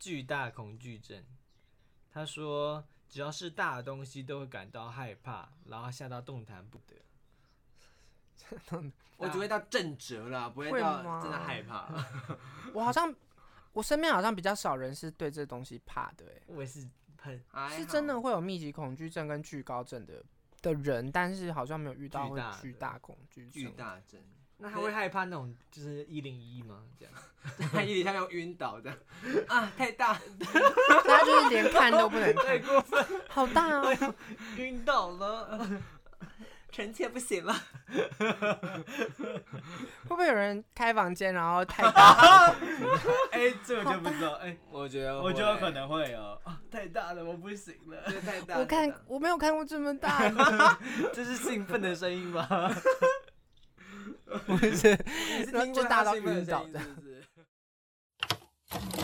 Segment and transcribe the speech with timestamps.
[0.00, 1.24] 巨大恐惧症。
[2.12, 6.96] 他说，只要是大的东西都会感到害怕，然后吓到动弹不得。
[9.18, 11.88] 我只会到震折啦，不会会吗到真的害怕。
[12.72, 13.14] 我好像
[13.72, 16.88] 我身边好像比较少人是对这东西怕的、欸，我也是
[17.18, 20.24] 很还好是真的会有密集恐惧症跟惧高症的
[20.62, 23.52] 的人，但是好像没有遇到会巨大的巨大恐惧症。
[23.52, 24.20] 巨大症，
[24.60, 26.82] 那他会害怕那种就是一零一吗？
[26.98, 27.14] 这样
[27.72, 28.90] 他一零下面晕倒的
[29.48, 30.18] 啊， 太大，
[31.04, 34.14] 他就是连看都不能太看， 过分，好大哦！
[34.56, 35.68] 晕倒了。
[36.72, 37.52] 臣妾不行了。
[37.88, 38.08] 会
[40.06, 42.54] 不会有人开房间然后太大？
[43.32, 44.34] 哎、这我就不知道。
[44.34, 47.96] 哎、我觉得我觉得可能会哦、啊太大了，我不行了。
[48.06, 48.56] 这太大。
[48.56, 50.78] 我看我没有看过这么大的，
[51.12, 52.46] 这是兴奋的声音吗？
[54.46, 54.98] 不是
[55.74, 57.24] 就大到他兴奋的晕倒的声音是不是？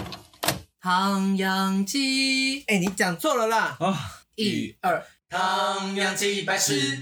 [0.80, 3.76] 唐扬鸡，哎，你讲错了啦！
[3.80, 3.98] 啊
[4.36, 6.98] 一二，唐扬鸡百事。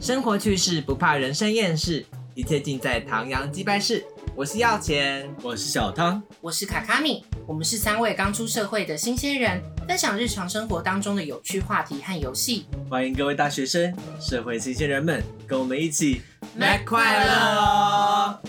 [0.00, 4.04] 生活趣事不怕人生厌世，一切尽在唐阳鸡拜室。
[4.34, 12.66] 我是要钱，我是小汤，我是卡卡米，我们是三位刚出社会的新鲜人，分享日常生活当中的有趣话题和游戏。
[12.88, 16.22] 欢迎各位大学生、社会新鲜人们，跟我们一起
[16.56, 18.40] Mac 快乐！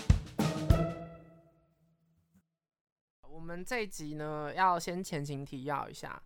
[3.28, 6.22] 我们这一集呢，要先前情提要一下。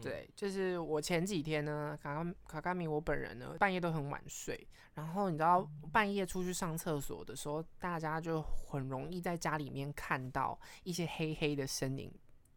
[0.00, 12.12] 对，就是我前几天呢，卡卡卡卡米我本人呢，半夜都很晚睡，然后你知道半夜出去上厕所的时候，大家就很容易在家里面看到一些黑黑的身影，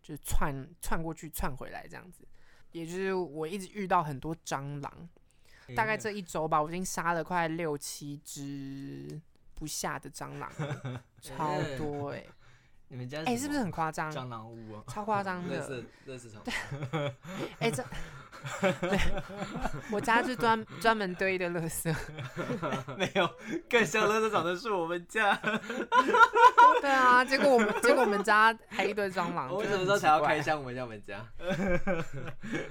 [0.07, 2.25] 就是窜窜过去、窜回来这样子。
[2.71, 5.09] 也就是我一直遇到很多蟑螂，
[5.75, 9.19] 大概这一周吧，我已经杀了快六七只
[9.53, 12.25] 不下的蟑螂了， 超多哎、
[12.87, 14.09] 你们家哎、是不是很夸张？
[14.09, 14.83] 蟑螂屋啊？
[14.87, 15.57] 超夸张 的。
[15.57, 16.41] 乐色乐色场，
[17.59, 17.83] 哎、这，
[18.81, 18.99] 对，
[19.91, 21.95] 我家是专专门堆的垃圾。
[22.97, 23.29] 没有，
[23.69, 25.39] 更像垃圾场的是我们家。
[26.81, 29.49] 对啊，结果我们结果我们家还一堆蟑螂。
[29.53, 30.41] 我什么时候才要开？
[30.41, 30.57] 箱？
[30.59, 31.25] 我们家我们家，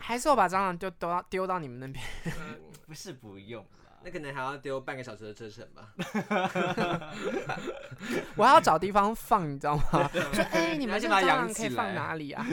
[0.00, 2.05] 还是我把蟑螂就丢到丢到你们那边？
[2.87, 3.66] 不是不用，
[4.05, 5.88] 那可能还要丢半个小时的车程吧。
[8.37, 10.09] 我还要找地方放，你知道吗？
[10.32, 12.47] 说哎、你你们这个蟑螂可以放哪里啊？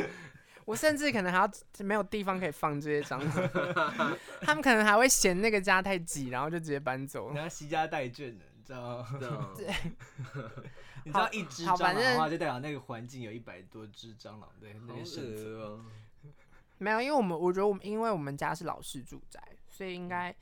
[0.65, 9.07] 我甚至可能还要没有地方可以放这些蟑螂， 他们可能还会嫌那个家太挤，然后就直接搬走然后 惜家带眷的，你知道吗？
[9.57, 9.73] 对
[11.05, 15.53] 你知道一只好蟑螂反正的话，就代表那个环境有一百多只蟑螂对那好边生存。
[15.53, 15.85] 恶哦。
[16.77, 20.33] 没有，因为我们我觉得我们因为我们家是老式住宅，所以应该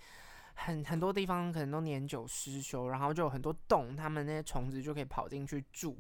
[0.54, 5.98] 很很多地方可能都年久失修，然后就有很多洞，他们那些虫子就可以跑进去住。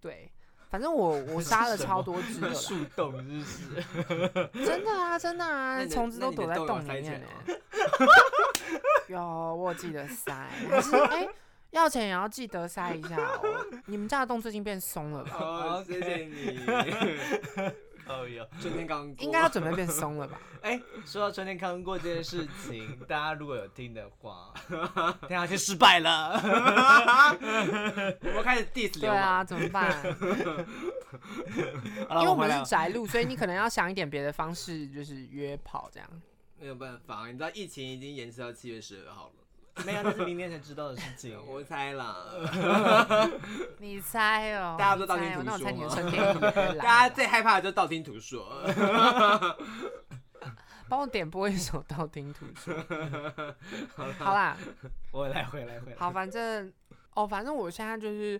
[0.00, 0.30] 对，
[0.72, 3.12] 反正我我 杀了超多只的 啦，树洞
[3.44, 4.64] 是不是？
[4.64, 7.26] 真的啊，真的啊，虫子都躲在洞里面呢。
[9.08, 9.20] 有，
[9.54, 10.32] 我有记得塞，
[10.70, 11.28] 还是哎、
[11.72, 13.66] 要钱也要记得塞一下哦。
[13.84, 15.30] 你们家的洞最近变松了吧？
[15.36, 16.58] 好，谢谢你。
[18.08, 20.40] 哦哟，春天刚过应该要准备变松了吧？
[20.62, 24.52] 哎，说到春天刚过这件事情， 大家如果有听的话，
[25.28, 26.32] 听下去失败了。
[28.22, 29.22] 我们开始 diss 对流氓。
[29.22, 29.90] 啊，怎么办？
[32.08, 36.08] 好了因为我们回来了是宅路，所以你可能要想一点别的方式，就是约跑这样。
[36.58, 39.41] 没有办法，你知道疫情已经延迟到七月十二号了。
[39.86, 41.38] 没有，那是明天才知道的事情。
[41.48, 42.16] 我猜啦，
[43.80, 48.62] 你猜哦，大家都道听途说哦那我猜你的吗春天来大家最害怕的就是道听途说。
[50.88, 52.74] 帮我点播一首道听途说。
[54.18, 54.56] 好啦，
[55.10, 55.96] 我来回来回来。
[55.96, 56.70] 好，反正
[57.14, 58.38] 哦，反正我现在就是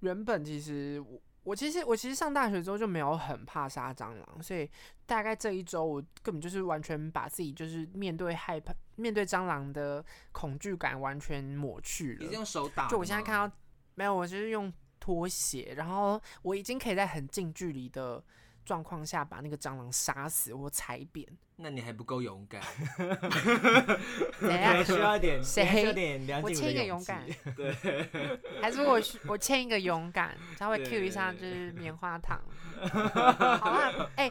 [0.00, 4.68] 原本其实我我其实我其实上大学之后就没有很怕杀蟑螂，所以
[5.06, 12.20] 大概这一周我根本就是完全把自己就是面对害怕面对蟑螂的恐惧感完全抹去了。
[12.20, 12.86] 已经用手打？
[12.88, 13.56] 就我现在看到
[13.94, 14.70] 没有，我就是用
[15.00, 18.22] 拖鞋，然后我已经可以在很近距离的
[18.68, 21.26] 状况下把那个蟑螂杀死或踩扁。
[21.56, 22.62] 那你还不够勇敢。
[24.40, 32.38] 等一还下，需要一点，谁你还需要点梁我静茹的签一个勇气 敢，还是我需我签一个勇敢，稍微对 Q 一下就是棉花糖。
[33.58, 34.30] 好啊，哎、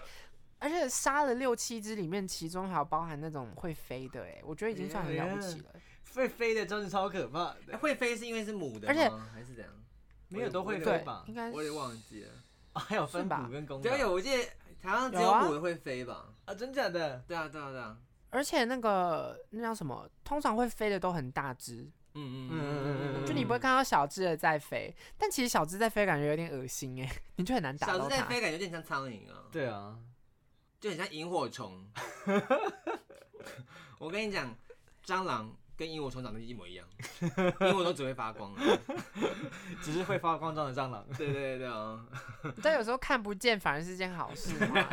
[0.59, 5.73] 而且杀了六七只，里面其中还有包含那种会飞的、哎，我觉得已经算很了不起了。
[6.13, 9.73] 会飞的真的超可怕会飞是因为是母的吗，而且还是怎样？
[10.29, 11.25] 没有都会飞吧，？
[11.27, 12.29] 应该我也忘记了。
[12.77, 13.89] 哦还有分是吧母跟公的。
[13.89, 14.43] 只要有，我记得
[14.83, 16.25] 好像只有母的会飞吧？
[16.45, 17.17] 啊，真假的？
[17.27, 17.97] 对啊，对啊，对啊。
[18.29, 21.77] 而且那个那叫什么，通常会飞的都很大只，
[22.13, 27.99] 嗯嗯嗯嗯嗯嗯就你不会看到小只的在飞，但其实小只在飞感觉有点恶心哎， 你就很难打到它。
[27.99, 29.97] 小只在飞，感觉有点像苍蝇啊，对啊，
[30.79, 31.89] 就很像萤火虫。
[33.97, 34.53] 我跟你讲，
[35.05, 36.87] 蟑螂跟萤火虫长得一模一样，
[37.21, 38.51] 萤火虫只会发光。
[39.81, 41.05] 只是会发光状的蟑螂。
[41.17, 42.03] 对对对啊，
[42.63, 44.83] 但有时候看不见反而是件好事嘛，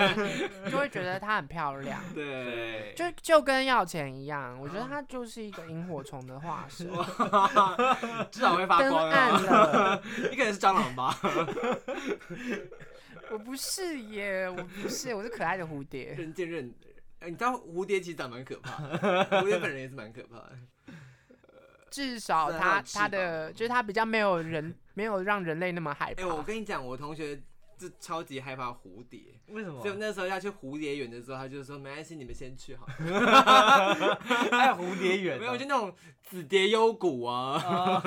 [0.70, 1.98] 就会觉得它很漂亮。
[2.14, 6.86] 对，就就跟要钱一样，我觉得它就是一个萤火虫的化 身，
[8.30, 9.38] 至少会发灯光暗啊。
[9.40, 10.02] 了。
[10.30, 11.16] 你可能是蟑螂吧？
[13.30, 16.12] 我不是耶，我不是，我是可爱的蝴蝶。
[16.12, 16.74] 人见人，
[17.20, 20.52] 呃你知道蝴蝶其实长蛮可怕的，蝴蝶本人也是蛮可怕的。
[21.94, 26.42] 至少虽然它它有翅它的就是他比较没有人没有让人类那么害怕哎、我。
[26.42, 27.40] 跟你讲，我同学
[27.78, 34.14] 就超级害怕蝴蝶，为什么所以那时候要去蝴蝶园的时候，他就说没关系，你们先去好了。
[34.50, 35.40] 还有蝴蝶园哦？
[35.42, 37.54] 没有，就那种紫蝶幽谷啊。
[37.60, 38.02] 啊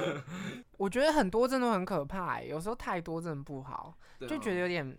[0.78, 4.96] 我觉得很多真的很可怕欸，有时候太多真的不好，啊就觉得有点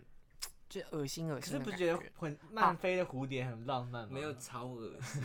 [0.72, 4.08] 就恶心恶可心的感是不觉得很漫飞的蝴蝶很浪漫吗？
[4.10, 5.22] 没有超恶心，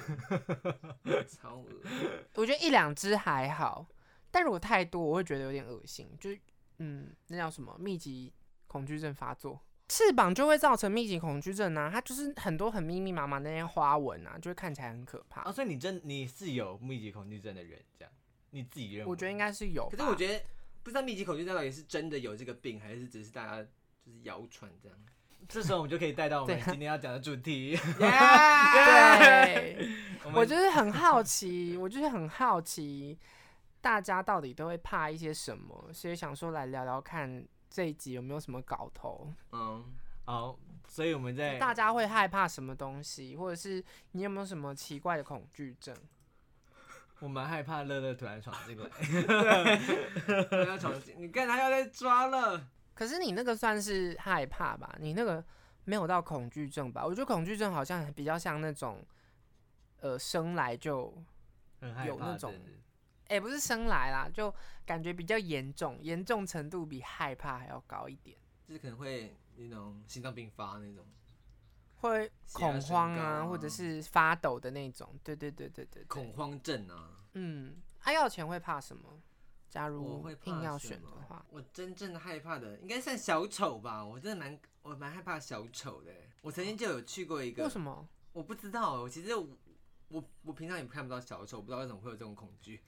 [1.26, 3.88] 超恶心我觉得一两只还好，
[4.30, 6.06] 但如果太多，我会觉得有点恶心。
[6.20, 6.40] 就是，
[6.80, 8.34] 嗯，那叫什么密集
[8.68, 9.58] 恐惧症发作，
[9.88, 11.90] 翅膀就会造成密集恐惧症啊。
[11.90, 15.44] 它就是很多很密密麻麻那些花纹啊，就会看起来很可怕。
[15.44, 18.14] 啊，所以你真你是有密集恐惧症的人，这样
[18.50, 19.10] 你自己认为？
[19.10, 20.44] 我觉得应该是有吧，可是我觉得
[20.84, 23.64] 不知道密集恐惧症到底是真的有这个病，还是只是大家
[24.04, 24.98] 就是谣传这样。
[25.48, 27.78] 这时候我们就可以带到我们今天要讲的主题。
[28.00, 29.90] 对，
[30.34, 33.18] 我就是很好奇，我就是很好奇，
[33.82, 39.32] 大家到底都会怕一些什么，所以想说来聊聊看这一集有没有什么搞头。
[39.52, 39.86] 嗯，
[40.26, 40.58] 好，
[40.88, 45.96] 所以我们在大家会害怕什么东西，或者是你有没有什么奇怪的恐惧症？
[47.20, 48.88] 我蛮害怕乐乐突然闯进来。
[50.50, 52.68] 不要闯进，你看他要在抓了。
[52.98, 54.98] 可是你那个算是害怕吧？
[55.00, 55.44] 你那个
[55.86, 57.06] 没有到恐惧症吧？
[57.06, 59.06] 我觉得恐惧症好像比较像那种，
[60.00, 61.14] 呃，生来就，
[62.06, 62.54] 有那种
[63.28, 64.52] 哎、不是生来啦，就
[64.86, 68.36] 感觉比较严重，严重程度比害怕还要高一点，
[68.66, 71.06] 就是可能会那种心脏病发那种。
[72.00, 75.14] 会恐慌啊，或者啊是发抖的那种。
[75.24, 79.20] 对对对对对对恐慌症啊，嗯，他、要钱会怕什么？
[79.70, 84.04] 假我如会怕硬要什么选的话，我真正害怕的应该算小丑吧。
[84.04, 86.12] 我真的蛮我蛮害怕小丑的。
[86.42, 88.08] 我曾经就有去过一个，为什么？
[88.32, 89.48] 我不知道，我其实我
[90.10, 92.82] 我我平常也看不到小丑，我不知道为什么会有这种恐惧。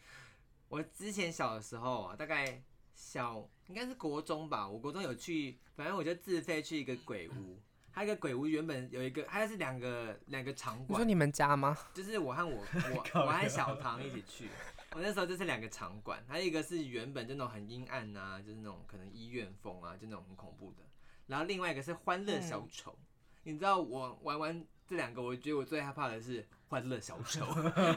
[0.68, 2.62] 我之前小的时候啊，大概
[2.94, 7.60] 小应该是国中吧，我国中有去，反正我就自费去一个鬼屋。
[7.92, 11.76] 它一个鬼屋原本有一个，它是两个两个场馆，你说你们家吗？
[11.94, 14.48] 就是我和我我 我和小唐一起去，
[14.96, 20.84] 我那时候就是两个场馆，还有一个是原本就那种很阴暗啊，就是那种可能医院风啊，就那种很恐怖的，
[21.28, 22.98] 然后另外一个是欢乐小丑。
[23.44, 27.46] 你知道我玩完这两个，我觉得我最害怕的是欢乐小丑，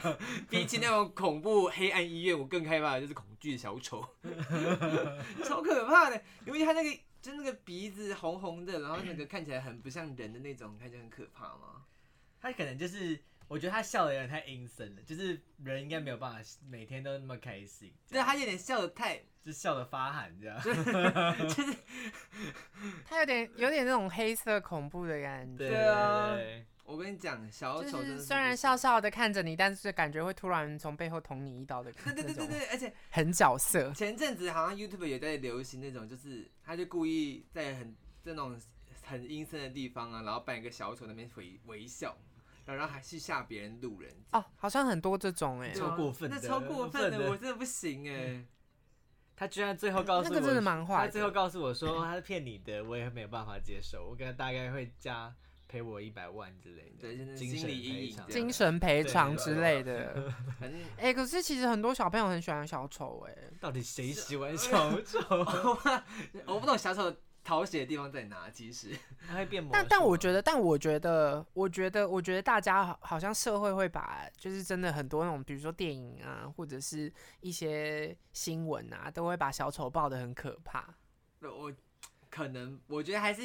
[0.48, 4.06] 比起那种恐怖黑暗医院，我更害怕的就是恐惧小丑，
[5.44, 11.84] 超可怕的，因为他那个就那个鼻子红红的，然后那个看起来很不像人的那种，看起来很可怕吗？
[12.40, 13.20] 他可能就是，
[13.52, 20.58] 我觉得他笑的有点太阴森了，就是人应该没有办法每天都那么开心，对，他有点笑的太，就笑的发寒这样。
[20.64, 21.76] 就是
[23.04, 26.34] 他有点有点那种黑色恐怖的感觉，对啊
[26.86, 33.92] 我跟你讲，小丑就是虽然笑笑的看着你，但是感觉会突然从背后捅你一刀的对对对那种对对，而且很角色。
[33.92, 38.58] 前阵子好像 YouTube 也在流行那种，就是他就故意在很这种
[39.02, 42.16] 很阴森的地方啊，然后扮一个小丑那边微微笑，
[42.66, 47.30] 然后还去吓别人路人，哦，好像很多这种哎、超过分的那超过分的，分的。
[47.30, 48.44] 我真的不行哎。
[49.34, 55.34] 他居然最后告诉我，那个真的蛮坏他最后告诉我说他是骗你的，我也没有办法接受，我跟他大概会加
[55.66, 60.30] 赔我一百万之类的，对精神心理阴赔偿影精神赔偿之类的。
[60.60, 65.18] 反正哎、可是其实很多小朋友很喜欢小丑哎、到底谁喜欢小丑？
[65.30, 65.44] 我
[66.44, 67.12] 不我不懂小丑
[67.44, 68.96] 讨喜的地方在哪，其实
[69.28, 80.94] 它会变魔但但我觉得，但我觉得，我觉得，我觉得大家好好像社会会把，就是真的很多那种，比如说电影啊，或者是一些新闻啊，都会把小丑报的很可怕。
[81.40, 81.72] 我
[82.30, 83.42] 可能我觉得还是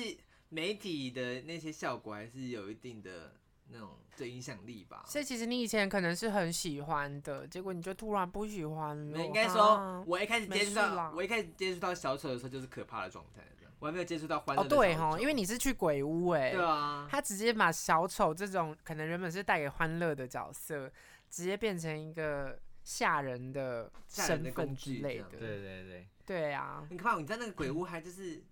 [0.49, 3.33] 媒体的那些效果还是有一定的
[3.69, 5.03] 那种的影响力吧。
[5.07, 9.25] 所以其实你以前可能是很喜欢的，结果你就突然不喜欢了。
[9.25, 13.41] 应该说，我一开始接触到，我一开始接触到小丑的时候就是可怕的状态，
[13.79, 14.67] 我还没有接触到欢乐哦。
[14.67, 20.91] 对哈，因为你是去鬼屋哎、对啊，他直接把小丑这种可能原本是带给欢乐的角色，
[21.29, 25.25] 直接变成一个吓人的吓人的身份工之类的。
[25.29, 27.15] 对对对，对啊，很可怕。
[27.19, 28.43] 你知道那个鬼屋还就是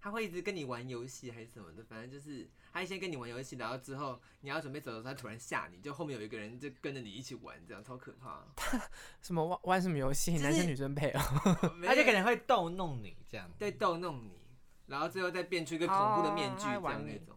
[0.00, 8.44] 他会一直跟你玩游戏还是什么的，反正就是他先跟你玩游戏，然后之后你要准备走的时候，他突然吓你，就后面有一个人就跟着你一起玩，这样超可怕。
[8.54, 8.80] 他
[9.22, 11.20] 什么玩玩什么游戏，就是男生女生配哦。
[11.84, 13.50] 他就可能会逗弄你这样。
[13.58, 14.38] 对逗弄你，
[14.86, 17.36] 然后最后再变出一个恐怖的面具这样那种。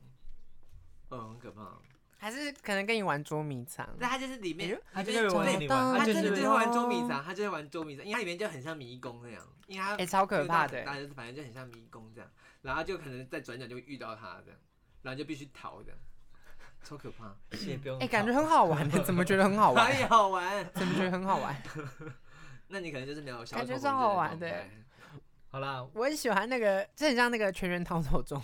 [1.12, 1.78] 嗯，很可怕。
[2.22, 3.88] 还是可能跟你玩捉迷藏。
[3.98, 10.96] 那他就是里面他就里面会玩你玩，他他就是真的就是玩捉迷藏，他就是玩捉迷藏，因为他里面就很像迷宫那样，因为它哎、超可怕的大。
[10.96, 12.30] 就是反正就很像迷宫这样，
[12.62, 14.60] 然后就可能在转角就会遇到他这样，
[15.02, 15.98] 然后就必须逃这样，
[16.84, 19.90] 超可怕，谢不用哎、感觉很好玩的， 怎么觉得很好玩？
[19.90, 20.70] 哪里好玩？
[20.74, 21.56] 怎么觉得很好玩？
[22.68, 24.76] 那你可能就是没有小感觉超好玩的这个状态
[25.52, 28.42] 好啦，我很喜欢那个，这很像那个全员逃走中。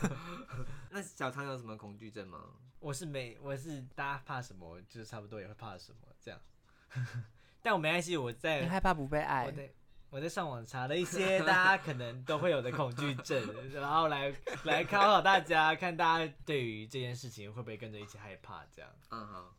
[0.90, 2.38] 那小唐有什么恐惧症吗？
[2.78, 6.38] 我是没，我是大家怕什么，就是差不多也会怕什么这样。
[7.62, 9.50] 但我没关系，我你在害怕不被我爱？
[9.50, 9.70] 在
[10.10, 14.34] 我在上网查了一些 大家可能都会有的恐惧症，然后来
[14.64, 18.90] 来考考大家，看大家对于这件事情会不会跟着一起害怕这样。
[19.10, 19.54] 嗯好，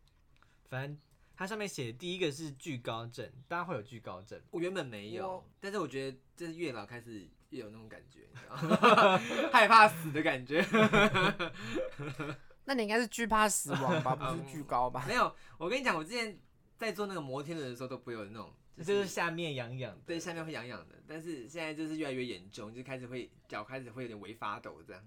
[0.70, 0.98] 反正
[1.36, 4.40] 它上面写第一个是惧高症，大家会有惧高症。
[4.52, 9.18] 我原本没有，但是我觉得就是越老开始越有那种感觉，你知道吗
[9.52, 10.64] 害怕死的感觉。
[12.66, 15.04] 那你应该是惧怕死亡吧，不是 嗯惧高吧？
[15.08, 16.38] 没有，我跟你讲，我之前
[16.78, 25.04] 在做那个摩天轮的时候都不会有那种，就是下面痒痒的，对下面会痒痒的，但是现在就是越来越严重，就开始会脚开始会有点微发抖这样，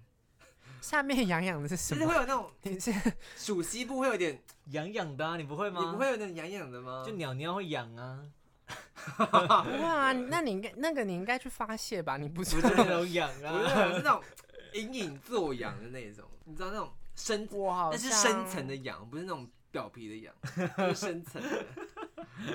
[0.85, 2.21] 下面痒痒的是什么就是会？
[2.21, 2.93] 有那种你是
[3.39, 4.39] 属西部会有点，
[4.73, 5.81] 痒痒的、啊，你不会吗？
[5.83, 7.03] 你不会有那种痒痒的吗？
[7.07, 8.21] 就鸟鸟会痒啊，
[9.17, 10.13] 不会啊？
[10.13, 12.19] 那你应该那个你应该去发泄吧？
[12.19, 13.95] 你不是那种痒啊。
[13.95, 14.23] 是那种
[14.75, 20.35] 隐隐作痒的那种，你知道那种深，我好那是深层的痒，不是那种表皮的痒，
[20.91, 21.65] 是深层的。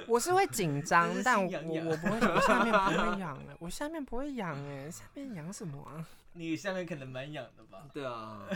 [0.07, 6.05] 我是会紧 张，但我我我不会，我下面不会痒哎，我下面不会痒哎，下面痒什么啊？
[6.33, 7.86] 你下面可能蛮痒的吧？
[7.93, 8.48] 对啊，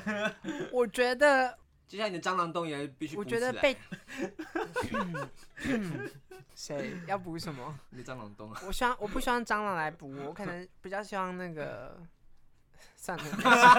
[0.72, 3.76] 我觉得，就像你的蟑螂洞也必须我觉得被
[6.56, 7.78] 谁要补什么？
[7.90, 11.98] 你的蟑螂洞啊，我希望我不希望蟑螂来补我，我可能比较希望那个，
[13.04, 13.26] 算了，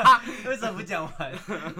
[0.44, 1.32] 为什么不讲完？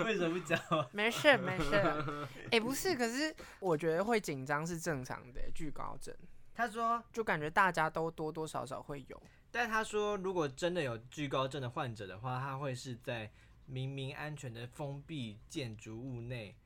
[0.07, 0.89] 为什么不讲完？
[0.93, 1.75] 没事没事。
[2.51, 6.15] 哎、不是，可是我觉得会紧张是正常的，惧高症
[6.55, 9.23] 他说，就感觉大家都多多少少会有。
[9.51, 13.31] 但他说，如果真的有惧高症的患者的话，他会是在
[13.67, 16.57] 明明安全的封闭建筑物内，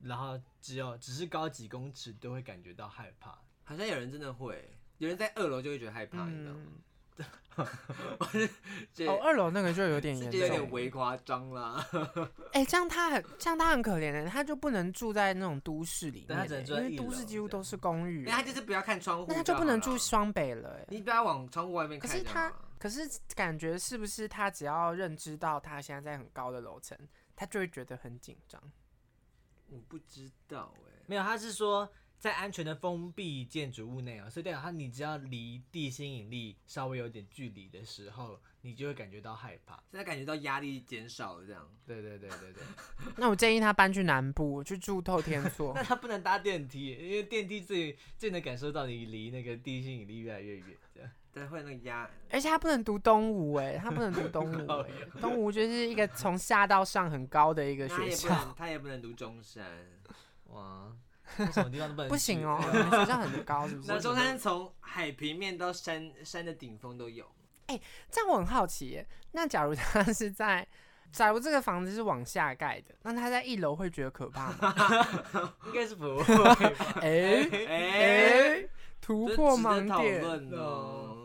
[0.00, 3.38] 然后只有只是高几公尺都会感觉到害怕。
[3.64, 6.72] 好像有人真的会，有人在二楼就会觉得害怕，你知道吗？
[7.56, 10.70] 哦，二楼那个就有点是严觉得有点重。
[10.72, 11.86] 微夸张啦。
[12.52, 20.76] 哎、这样他很，这样他很可怜的，他就不能住在那种都市里面因为都市几乎都是公寓那，他就是不要看窗户，那他就不能住，双北了。
[20.80, 22.52] 哎，你不要往窗户外面看可是他。
[22.78, 26.96] 可是感觉是不是他只要认知到他现在在很高的楼层，
[27.34, 28.62] 他就会觉得很紧张。
[29.70, 31.90] 我不知道哎，没有，他是说
[32.26, 39.74] 在安全的封闭建筑物内啊，所以代表他你只要离地心引力稍微有点距离的时候，你就会感觉到害怕。
[39.92, 41.70] 现在感觉到压力减少了这样。
[41.86, 42.62] 对对对对对。
[43.16, 45.84] 那我建议他搬去南部，去住透天厝 那。
[45.84, 50.66] 他不能搭电梯，因为电梯最最能感受到你离那个地心引力越来越远。
[50.92, 54.90] 这样对，会那个压，而且他不能读东吴，哎，他不能读东吴， 哎，
[55.20, 59.64] 东吴就是一个从下到上很高的一个学他也不校，能，他也不能读中山。
[60.46, 60.92] 哇，为
[61.52, 63.88] 什么地方都不能不行哦， 你们学校很高是不是？
[63.92, 67.24] 那中山从海平面到山山的顶峰都有。
[67.66, 67.80] 哎
[68.10, 70.66] 这样我很好奇耶，那假如他是在，
[71.12, 75.14] 假如这个房子是往下盖的，那他在一楼会觉得可怕吗？
[75.66, 76.56] 应该是不会吧。
[77.02, 78.68] 哎哎，哎，
[79.00, 81.22] 突破盲点，论哦。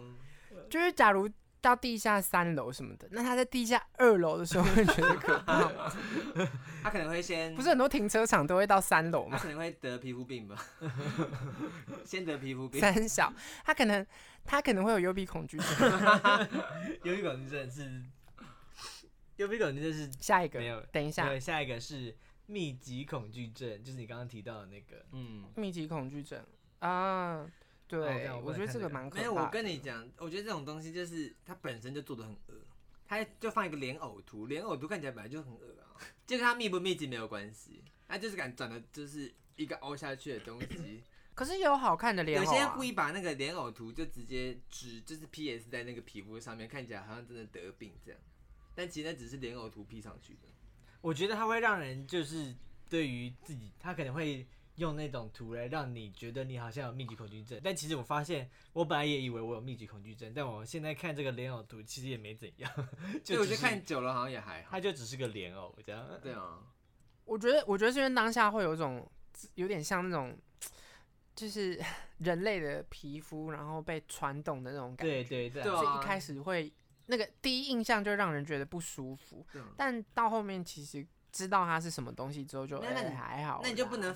[0.70, 1.29] 就是假如
[1.61, 5.93] 到地下三楼什么的，那他在地下二楼的时候会觉得可怕吗？
[6.81, 9.37] 他可能会先不是很多停车场都会到三楼吗？
[9.37, 10.55] 他可能会得皮肤病吧，
[12.03, 12.81] 先得皮肤病。
[12.81, 13.31] 三小，
[13.63, 14.05] 他可能
[14.43, 15.67] 他可能会有幽闭恐惧症。
[17.03, 18.03] 幽闭恐惧症是，
[19.35, 22.15] 幽闭恐惧症是下一个没有，等一下没，有下一个是
[22.47, 25.05] 密集恐惧症，就是你刚刚提到的那个。
[25.11, 26.43] 嗯，密集恐惧症
[26.79, 27.45] 啊，
[27.91, 29.45] 对，我觉得这个能看这个没有，蛮可怕的。
[29.45, 32.55] 我跟你讲，我觉得这种东西就是它本身就做的很恶，
[33.05, 41.03] 它就放一个莲藕图，莲藕图看起来本来就很恶啊，就跟它密不密集没有关系，它就是敢长得就是一个凹下去的东西。
[41.33, 48.19] 可是有好看的莲藕啊有些人故，意把那个莲藕图就直接只就是 PS 在那个皮肤上面，看起来好像真的得病这样，
[48.75, 50.50] 但其实那只是莲藕图 P 上去的。
[51.00, 52.53] 我觉得它会让人就是
[52.89, 54.45] 对于自己，他可能会
[54.81, 62.71] 用那种图来让你觉得你好像有密集恐惧症，但其实我发现我本来也以为我有密集恐惧症，但我现在看这个莲藕图其实也没怎样，
[63.23, 64.79] 对，我觉得就是看久了好像也还好它。
[64.79, 66.03] 就只是个莲藕这样。
[66.21, 66.57] 对啊，
[67.25, 69.07] 我觉得，我觉得是因为当下会有一种
[69.53, 70.35] 有点像那种，
[71.35, 71.79] 就是
[72.17, 75.23] 人类的皮肤，然后被传动的那种感觉。
[75.23, 76.73] 对对对对啊所以一开始会
[77.05, 79.45] 那个第一印象就让人觉得不舒服，
[79.77, 83.61] 但到后面其实知道它是什么东西之后就，那你还好。
[83.63, 84.15] 那你就不能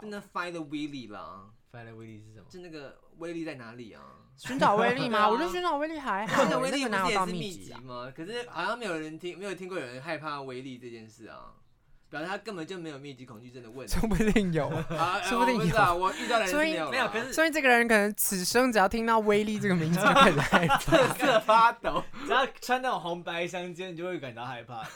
[0.00, 2.46] 不能 find the Willy 啦，翻来威力是什么？
[2.48, 4.02] 就那个威力在哪里啊？
[4.36, 5.28] 寻找威力吗？
[5.28, 7.78] 我觉得寻找威力还好，那威力不是也是密集啊？
[7.78, 8.12] 集吗？
[8.16, 11.52] 可是好像没有人听，没有听过有人害怕威力这件事啊，
[12.10, 13.94] 表示他根本就没有密集恐惧症的问题。
[13.98, 20.78] 说不定有，啊， 说不定我知道，我遇到的人是所以没有啦，没有可是所以这个人可能此生只要听到威力这个名字就开始害怕。
[20.78, 22.02] 瑟瑟发抖。
[22.26, 24.82] 只要穿那种红白相间，你就会感到害怕。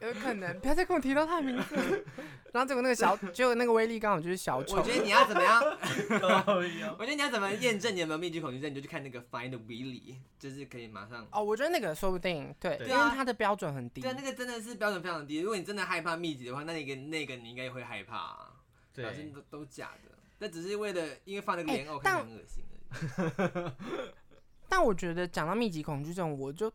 [0.00, 2.04] 有可能，不要再跟我提到他的名字。
[2.52, 4.76] 然后结果那个小，结果那个威力刚好就是小丑。
[4.76, 5.62] 我觉得你要怎么样？
[6.98, 11.26] 我觉得你要怎么验证你有没有密集恐惧症，你就去看那个 Find Willy，就是可以马上。
[11.30, 14.02] 哦，我觉得那个说不定对，对因为他的标准很低。
[14.02, 15.38] 对啊，那个真的是标准非常低。
[15.40, 18.52] 如果你真的害怕密集的话，那你跟那个你应该也会害怕、啊，
[18.94, 20.10] 表示对，都都假的。
[20.38, 23.72] 那只是为了因为放那个哎莲藕看起来很恶心而已。
[24.68, 26.72] 但我觉得讲到密集恐惧症，我就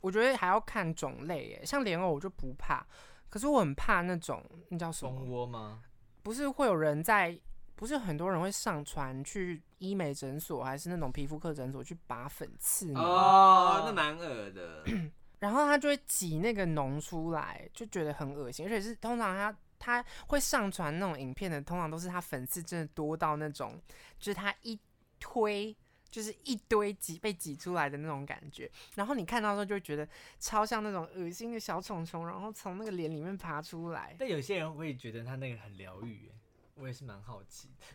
[0.00, 2.86] 我觉得还要看种类耶，像莲藕我就不怕，
[3.28, 5.24] 可是我很怕那种那叫什蜂么？
[5.24, 5.82] 窝吗？
[6.22, 7.38] 不是会有人在，
[7.74, 13.00] 不是很多人会上传去医美诊所还是那种皮肤科诊所去拔粉刺吗？
[13.02, 14.84] 哦，那蛮恶的。
[15.42, 23.82] 然后他就会挤那个脓出来，就觉得很恶心，而且是通常他他会上传那种影片的，通常都是他粉刺真的多到那种，
[24.20, 24.78] 就是他一
[25.18, 25.76] 推
[26.08, 30.08] 就是一堆挤被挤出来的那种感觉，然后你看到的时候就会觉得
[30.38, 34.14] 超像那种恶心的小虫虫，然后从那个脸里面爬出来。
[34.16, 36.38] 但有些人会觉得他那个很疗愈，哎
[36.76, 37.86] 我也是蛮好奇的。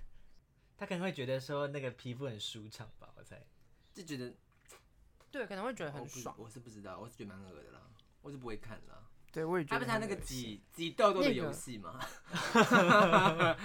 [0.78, 3.42] 他可能会觉得说那个皮肤很舒畅吧，我猜。
[3.94, 4.32] 就觉得
[5.32, 6.34] 对，可能会觉得很爽。
[6.38, 7.82] 我是不知道，我是觉得蛮恶的啦，
[8.22, 9.04] 我是不会看啦。
[9.32, 12.00] 对，我也觉得他不是他那个挤挤痘痘的那个游戏吗？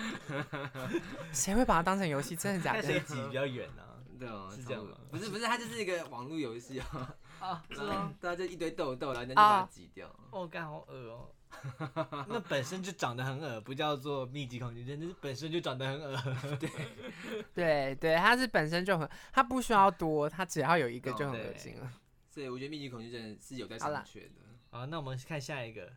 [1.32, 2.36] 谁会把它当成游戏？
[2.36, 3.00] 真的假的谁的？
[3.00, 3.96] 挤比较远啊？
[4.18, 7.16] 对哦，是这样吗不是不是，它就是一个网络游戏啊。
[7.40, 8.12] 啊，是吗？
[8.20, 10.08] 对啊，就一堆痘痘，然后人家就把它挤掉。
[10.30, 11.30] 哦，干好恶哦。
[12.28, 16.16] 那本身就长得很恶，不叫做密集恐惧症，那是本身就长得很恶。
[16.58, 16.70] 对
[17.54, 21.92] 对对，它是本身就很，它不需要多，它只要有一个就很对恶心了。
[22.30, 24.40] 所以我觉得密集恐惧症是有在好啦商榷的。
[24.70, 25.92] 好，那我们看下一个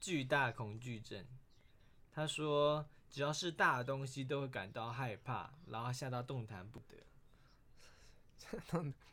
[0.00, 1.24] 巨大恐惧症。
[2.12, 6.96] 他说，只要是大的东西都会感到害怕，然后吓到动弹不得。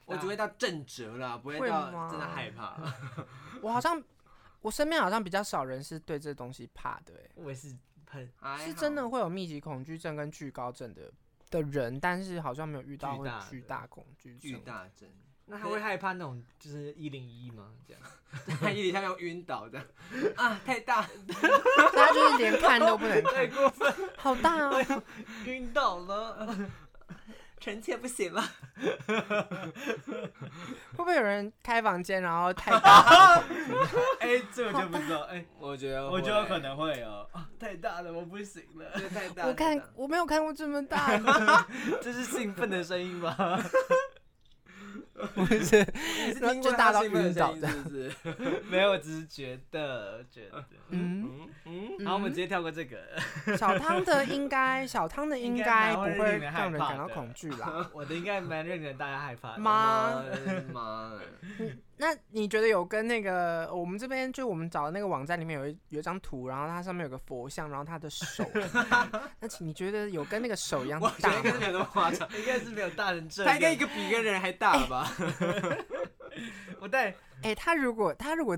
[0.06, 2.76] 我只会到震折了，不会到真的害怕。
[3.62, 4.02] 我好像，
[4.67, 7.73] 我身边好像比较少人是对这东西怕的、欸，我也是
[8.06, 11.10] 很是真的会有密集恐惧症跟惧高症的
[11.49, 14.39] 的人，但是好像没有遇到会巨大恐惧症。
[14.39, 15.10] 巨大症。
[15.45, 17.71] 那他会害怕那种就是一零一吗？
[17.88, 18.03] 这样
[18.60, 19.80] 他一里下要晕倒的
[20.36, 21.01] 啊，太大。
[21.01, 25.03] 他就是连看都不能太看，过分，好大哦！
[25.45, 26.69] 晕倒了。
[27.60, 28.43] 臣妾不行了。
[30.96, 33.41] 会不会有人开房间然后太大？
[34.20, 35.22] 哎、这个就不知道。
[35.24, 38.86] 哎、我觉得我觉得可能会哦、啊太大了，我不行了。
[38.96, 39.48] 对太大。
[39.48, 41.65] 我看我没有看过这么大的，
[42.02, 43.36] 这是兴奋的声音吗？
[45.34, 48.62] 不是你是听过就大到晕倒声音是不是？
[48.69, 50.63] 没有，我只是觉得觉得。
[50.89, 51.47] 嗯。
[51.65, 52.97] 嗯嗯，好，我们直接跳过这个。
[53.58, 57.89] 小汤的应该，小汤的 应应该该不会让人感到恐惧啦。
[57.93, 59.58] 我的应该蛮让人大家害怕的。
[59.60, 60.23] 妈
[60.71, 61.10] 妈
[61.58, 68.46] 的，那你觉得有跟那个我们这边就我们找的那个网站里面有一有一张图，然后它上面有个佛像，然后他的手，
[69.42, 71.42] 那请你觉得有跟那个手一样我觉大吗？
[71.42, 73.88] 得应该是没有那么夸张，应该是没有大人这他应该一样。
[73.88, 75.12] 个比一个人还大了吧？
[76.80, 78.58] 我带 哎、他如果他如果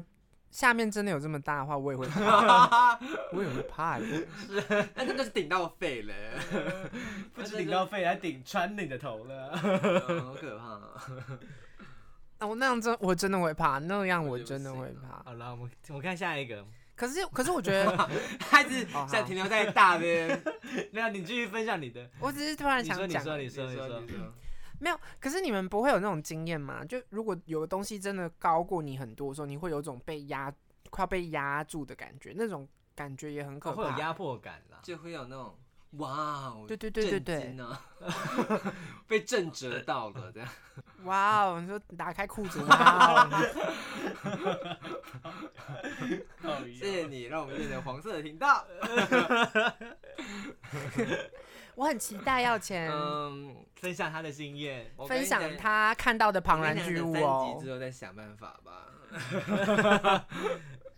[0.52, 3.00] 下面真的有这么大的话，我也会怕，
[3.32, 4.06] 我也会怕的。
[4.96, 6.14] 那真的是顶到肺了，
[7.34, 9.52] 不止顶到肺，还顶穿你的头了。
[9.64, 11.40] 嗯好可怕啊。
[12.40, 15.22] 那我那样真我真的会怕，那样我真的会怕。
[15.24, 16.66] 好了，我们我看下一个。
[16.96, 18.10] 可是可是我觉得，
[18.42, 20.28] 还是哦好想停留在大边。
[20.92, 22.10] 没有，你继续分享你的。
[22.20, 24.08] 我只是突然想说，你说，你说，你说你。
[24.12, 24.34] 说，
[24.80, 25.00] 没有。
[25.20, 26.84] 可是你们不会有那种经验吗？
[26.84, 30.54] 就如果有个东西真的高过你很多的时候，你会有种被压
[30.90, 33.84] 快要被压住的感觉，那种感觉也很可怕。
[33.84, 34.80] 会有压迫感啦。
[34.84, 35.58] 就会有那种
[35.94, 37.82] 哇哦，对对对对对啊，
[39.08, 40.48] 被震折到了这样。
[41.04, 43.28] 哇哦，你说打开裤子， 哇
[46.44, 48.64] 哦，谢谢你，让我们变成黄色的频道。
[51.76, 54.92] 我很期待要钱嗯，分享他的经验。
[55.08, 57.66] 分享他看到的庞然巨物哦集。
[57.66, 58.86] 之后再想办法吧。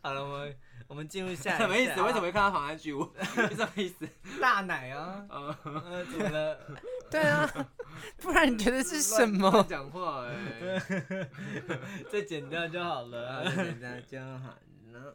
[0.01, 0.57] 好了，我们
[0.91, 1.95] 我们进入下一什么 意思？
[1.95, 3.09] 下为什么会看到庞然巨物？
[3.23, 4.05] 是 什么意思？
[4.41, 5.25] 大奶啊？
[5.63, 5.71] 怎
[6.19, 6.59] 么了？
[7.09, 7.49] 对啊，
[8.17, 9.63] 不然你觉得是什乱么？
[9.69, 10.35] 讲话哎，
[12.11, 14.49] 再剪掉就好了，剪掉就好
[14.91, 15.13] 了。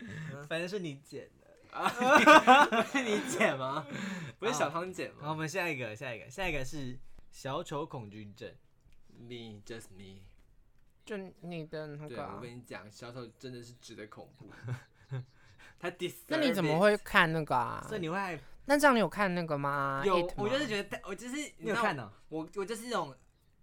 [0.49, 2.85] 反正是你剪的。
[2.91, 3.87] 是你剪吗？
[4.39, 6.99] 不是小汤剪好，我吗们下一个，下一个，下一个是
[7.31, 8.51] 小丑恐惧症。
[9.19, 10.23] ？Me just me。
[11.05, 14.49] 就你的那对，个对、我跟你讲，小丑真的是值得恐怖。
[15.79, 17.85] 他 dis，那你怎么会看那个啊？
[17.89, 20.03] 所以你会害那这样你有看那个吗？
[20.05, 20.33] 有 It？
[20.37, 22.11] 我就是吗觉得，我就是你有看呢？
[22.29, 23.15] 我我就是那种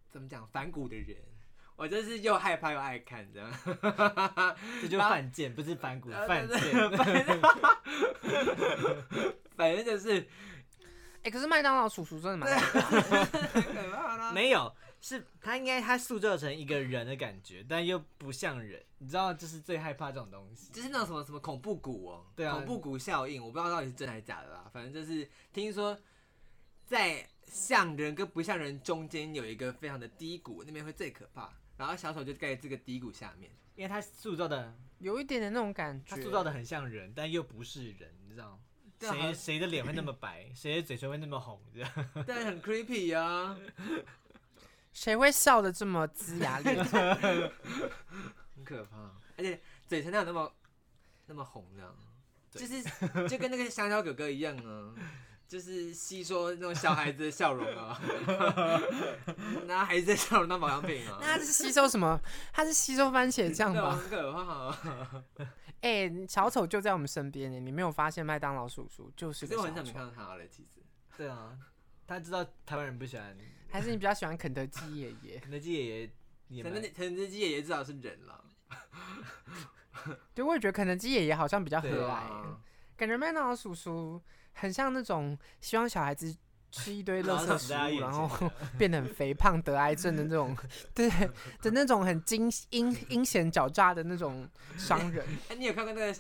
[0.10, 1.17] 怎么讲反骨的人，
[1.76, 3.52] 我就是又害怕又爱看这样。
[4.82, 6.58] 这就犯贱，不是反骨， 呃犯贱。
[9.58, 10.28] 反正就是
[11.23, 12.82] 哎、可是麦当劳叔叔真的蛮很
[13.63, 14.32] 可怕啦。
[14.36, 14.73] 没有，
[15.05, 18.81] 是他应该他塑造成一个人的感觉，但又不像人。
[18.99, 20.71] 你知道，就是最害怕这种东西。
[20.71, 24.69] 就是那种什么什么恐怖谷哦，对啊恐怖谷效应，我不知道到底是真还是假的啦。
[24.71, 25.99] 反正就是听说
[26.85, 31.51] 在像人跟不像人中间有一个非常的低谷，那边会最可怕。
[31.75, 36.15] 然后小丑就盖这个低谷下面，因为他塑造的，有一点点那种感觉。
[36.15, 38.57] 他塑造的很像人，但又不是人，你知道
[39.01, 41.59] 谁谁的脸会那么白，谁的嘴唇会那么红？
[41.73, 41.91] 这样
[42.25, 43.57] 但很 creepy 啊，
[44.93, 46.99] 谁会笑的这么龇牙咧嘴？
[48.56, 48.97] 很可怕，
[49.38, 50.53] 而且嘴唇哪有那么
[51.25, 51.95] 那么红这样，
[52.51, 52.82] 就是
[53.27, 54.93] 就跟那个香蕉哥哥一样啊。
[55.45, 58.01] 就是吸收那种小孩子的笑容啊，
[59.67, 62.19] 拿孩子的笑容当保养品啊，那他是吸收什么？
[62.51, 63.91] 他是吸收番茄酱吧？
[64.01, 65.23] 很可怕啊。
[65.82, 69.91] 哎、小丑就在我们身边呢，你没有发现麦当劳叔叔就是个可是我很小丑？
[69.91, 70.82] 久没看到他了，其实。
[71.15, 71.56] 对啊，
[72.08, 73.38] 他知道台湾人不喜欢
[73.73, 75.39] 还是你比较喜欢肯德基爷爷？
[75.39, 76.09] 肯德基爷爷，
[76.49, 78.45] 也肯德肯德基爷爷至少是人了，
[80.36, 82.62] 对，我也觉得肯德基爷爷好像比较和对蔼、啊，
[82.95, 86.38] 感觉麦当劳叔叔很像那种希望小孩子
[86.69, 90.55] 吃一堆垃圾在食物，然后 变得很肥胖、得癌症的那种，
[90.93, 95.25] 对的那种很惊阴阴险狡诈的那种商人。
[95.49, 96.19] 哎，你有看过那个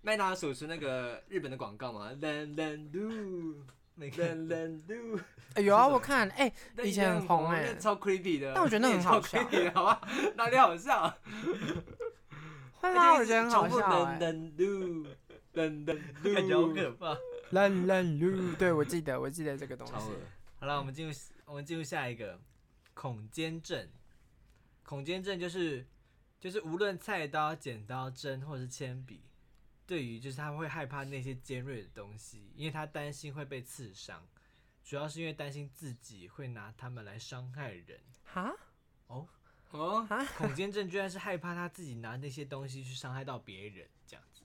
[0.00, 2.10] 麦当劳叔叔那个日本的广告吗？
[2.18, 3.62] 冷冷路，
[3.98, 5.20] 那个冷冷路，
[5.54, 8.52] 哎有啊，我看，哎、那以前很红哎那超 creepy 的。
[8.54, 10.00] 但我觉得那很好笑超 creepy 的，好吧？
[10.36, 11.18] 哪里好笑？
[12.80, 13.14] 会吗？
[13.14, 14.18] 我觉得很好笑、冷哎。
[14.20, 15.06] 冷路，
[15.54, 17.18] 冷冷路，感觉好可怕。
[17.50, 19.92] 冷冷路，对我记得，我记得这个东西
[20.60, 21.12] 好了，我们进入
[21.44, 22.38] 我们进入下一个
[22.94, 23.88] 恐尖症。
[24.84, 25.86] 恐尖症就是
[26.40, 29.20] 就是无论菜刀、剪刀、针或者是铅笔，
[29.88, 34.22] 对于就是他会害怕那些尖锐的东西，因为他担心会被刺伤，
[34.84, 37.98] 主要是因为担心自己会拿他们来伤害人。
[38.24, 38.54] 哈
[39.06, 39.26] 哦
[39.70, 44.42] 哦， 恐尖症居然是害怕他自己拿那些东西去伤害到别人，这样子。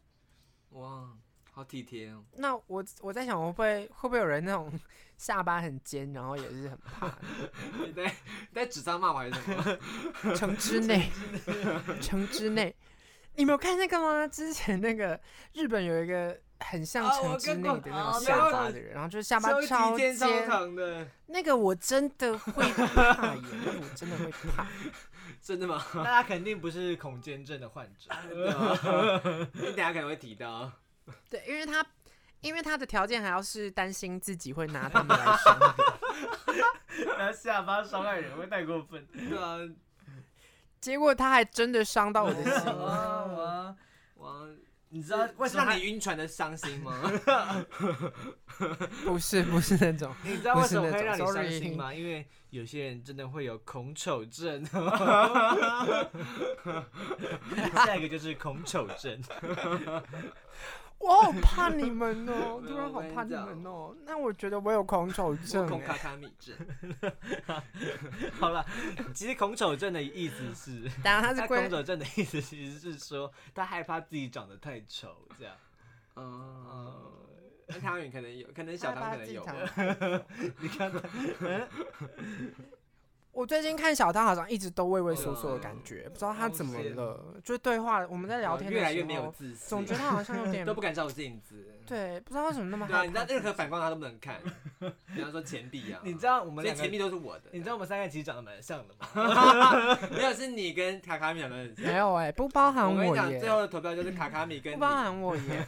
[0.70, 1.16] 哇，
[1.52, 2.24] 好体贴哦。
[2.38, 4.80] 那我我在想，会不会会不会有人那种
[5.18, 7.18] 下巴很尖，然后也是很怕的
[7.86, 9.56] 你在你在纸上骂我还是什
[10.24, 10.36] 么？
[10.36, 11.10] 城之内，
[12.02, 12.74] 城之内，
[13.36, 14.28] 你没有看那个吗？
[14.28, 15.20] 之前那个
[15.54, 24.68] 日本有一个很像啊我城之内的那种啊下巴的人，然后就是下巴超尖超，长的，那个我真的会怕耶，那个我真的会怕。
[25.42, 25.84] 真的吗？
[25.96, 28.10] 那他肯定不是恐尖症的患者。
[28.30, 30.72] 对啊你等下可能会提到。
[31.30, 31.86] 对，因为他
[32.40, 35.60] 因为他的条件还要是担心自己会拿他们来伤
[36.48, 39.06] 人， 拿下巴伤害人会太过分。
[39.08, 39.58] 对啊，
[40.84, 42.52] 结果他还真的伤到我的心。
[42.76, 43.76] 哇哇！
[44.18, 44.46] 哇，
[44.90, 46.94] 你知道为什么让你晕船的伤心吗？
[49.06, 51.94] 不是不是那种，你知道为什么会让你伤心吗？
[51.94, 54.62] 因为有些人真的会有恐丑症。
[57.86, 59.24] 下一个就是恐丑症。
[61.04, 63.96] 我好怕你们 哦，突然好怕你讲们哦。
[64.06, 66.56] 那我觉得我有恐丑症欸，恐卡卡米症，
[68.40, 68.66] 好了，
[69.14, 75.56] 其实恐丑症的意思是， 当然他是恐丑症的意思其实是说他害怕自己长得太丑，这样。
[76.16, 76.94] 嗯，
[77.68, 79.44] 那汤圆可能有，可能小汤可能有。
[80.60, 81.00] 你看他，
[83.34, 87.20] 我最近看小汤好像一直都畏畏缩缩的嗯感觉，不知道他怎么了。
[87.44, 91.68] 就对话，我们在聊天的时候，越来越没有自信，总觉得他好像有 点都不敢照镜子。
[91.86, 94.40] 对，不知道为什么那么对啊，你知道任何反光他都不能看，
[95.14, 97.46] 比方说钱币啊， 你知道我们所以钱币，都是我的。
[97.52, 99.98] 你知道我们三个其实长得蛮像的吗？
[100.16, 101.74] 没有是你跟卡卡米两个人。
[101.78, 104.80] 没有哎、不包含我跟你讲，，最后的投票就是卡卡米跟不。
[104.80, 105.66] 包含我耶。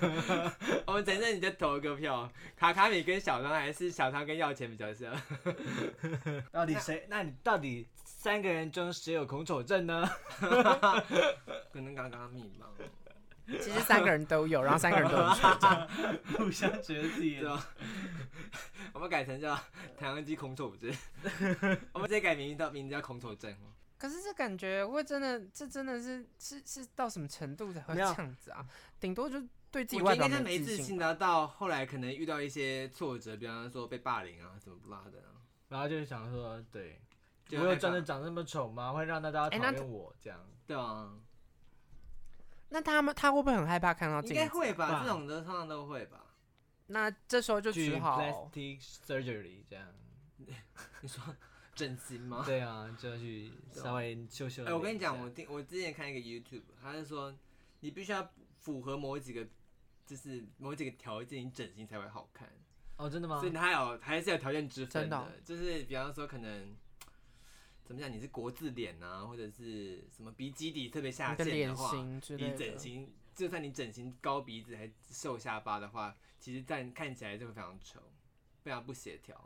[0.86, 5.12] 我们等一下你再投一个票，卡卡米跟小汤还是小汤跟要钱比较像？
[6.54, 7.06] 到底谁？
[7.10, 10.09] 那你到底三个人中谁有恐丑症呢？
[11.71, 12.65] 可能刚刚迷茫。
[13.47, 16.43] 其实三个人都有，然后三个人都很丑。
[16.43, 17.67] 互相觉得自己对吧？
[18.91, 19.55] 我们改成叫
[19.95, 20.91] 太阳鸡恐丑症，
[21.93, 23.55] 我们直接改名到名字叫恐丑症。
[23.97, 28.65] 可是这感觉会真的，这真的是是是到什么程度才会这样子啊？
[28.99, 29.39] 顶多就
[29.69, 31.07] 对自己外表没没自信吧。
[31.07, 35.37] 的，到后来可能遇到一些挫折，比方说被霸凌啊怎么不拉的啊，
[35.69, 36.99] 然后就是想说，对，
[37.51, 38.91] 我有真的长那么丑吗？
[38.93, 40.39] 会让大家讨厌我这样？
[40.65, 41.13] 对啊，
[42.69, 44.36] 那他们他会不会很害怕看到镜应？
[44.36, 46.34] 该会吧，吧这种的通常都会吧。
[46.88, 49.88] 那这时候就去只好 plastic surgery 这样。
[51.01, 51.23] 你说
[51.73, 52.43] 整形吗？
[52.45, 54.65] 对啊，就要去稍微修修。
[54.65, 57.34] 哎、我跟你讲，我听我之前看一个 YouTube，他是说
[57.79, 58.27] 你必须要
[58.60, 59.47] 符合某几个，
[60.05, 62.49] 就是某几个条件，你整形才会好看。
[62.97, 63.51] 哦，真的吗所以？
[63.51, 66.75] 它有还是有条件之分真的哦就是比方说可能
[67.85, 72.79] 怎么讲，你是国字脸啊，或者是什么鼻基底特别下陷的话，型之类你整。
[72.79, 78.01] 形，就算你整形高鼻子还瘦下巴的话，其实但看起来就会非常丑，
[78.63, 79.39] 非常不协调。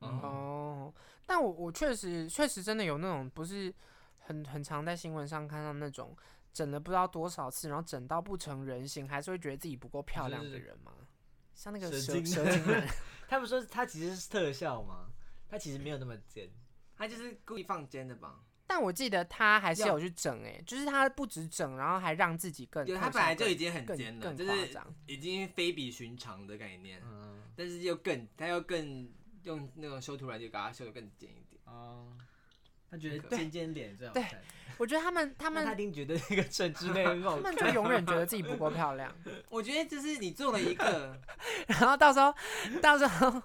[0.00, 0.94] 嗯哦，
[1.26, 3.72] 但我我确实确实真的有那种不是
[4.20, 6.16] 很很常在新闻上看到那种
[6.52, 10.92] 整了不知道多少次，然后整到不成人形，还是会觉得自己不够漂亮的人吗？
[11.54, 12.88] 像那个蛇蛇精人，
[13.28, 15.10] 他们说他其实是特效吗，
[15.48, 16.50] 他其实没有那么尖。
[17.02, 18.38] 他就是故意放尖的吧？
[18.64, 24.94] 但我记得他还是有去整哎、就是他不止整，然后还让自己更对，他本来就已经很尖了，更就是夸张。
[25.06, 29.10] 已经非比寻常的概念，嗯但是又更他又更
[29.42, 31.60] 用那种修图软件给他修的更尖一点。
[31.64, 32.16] 哦，
[32.88, 34.24] 他觉得尖尖脸最好对。
[34.78, 37.56] 我觉得他们他们他一定觉得那个政之内很好他们。
[37.56, 39.14] 就永远觉得自己不够漂亮，
[39.50, 41.20] 我觉得就是你做了一个，
[41.68, 42.34] 然后到时候
[42.80, 43.42] 到时候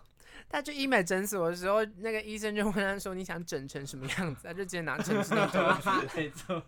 [0.50, 6.08] 他去医美诊所的时候，那个医生就问他说：“你想整成什么样子？”他就直接拿整之内丢过去。
[6.18, 6.64] 没错，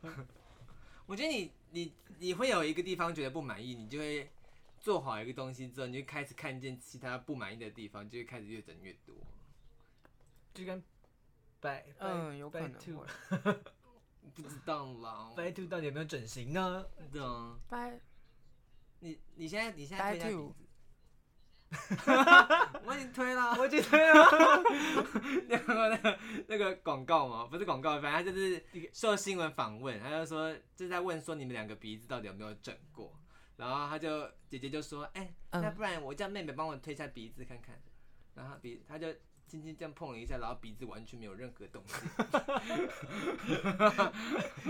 [1.05, 4.29] 我觉得你你你会有一个地方觉得不满意，你就会
[4.79, 9.15] 做好一个东西之后，你就开始看见其他不满意的地方，就会开始越整越多。
[10.53, 10.83] 就跟
[11.59, 13.55] 白嗯，有可能会。
[14.35, 16.85] 不知道啦，白 two 到底有没有整形呢？
[17.11, 17.99] 对啊，拜
[18.99, 20.31] 你你现在你现在拜
[22.83, 23.85] 我已经推了，我觉得
[25.47, 27.45] 你有看过那个那个广告吗？
[27.49, 33.13] 不是广告，反正他就是受新闻访问，他就说就是在问说你们两个鼻子到底有没有整过，
[33.57, 35.61] 然后他就姐姐就说，哎、嗯。
[35.61, 37.79] 那不然我叫妹妹帮我推一下鼻子看看，
[38.33, 39.13] 然后鼻他就
[39.45, 41.95] 轻轻这样碰了一下，然后鼻子完全没有任何动静，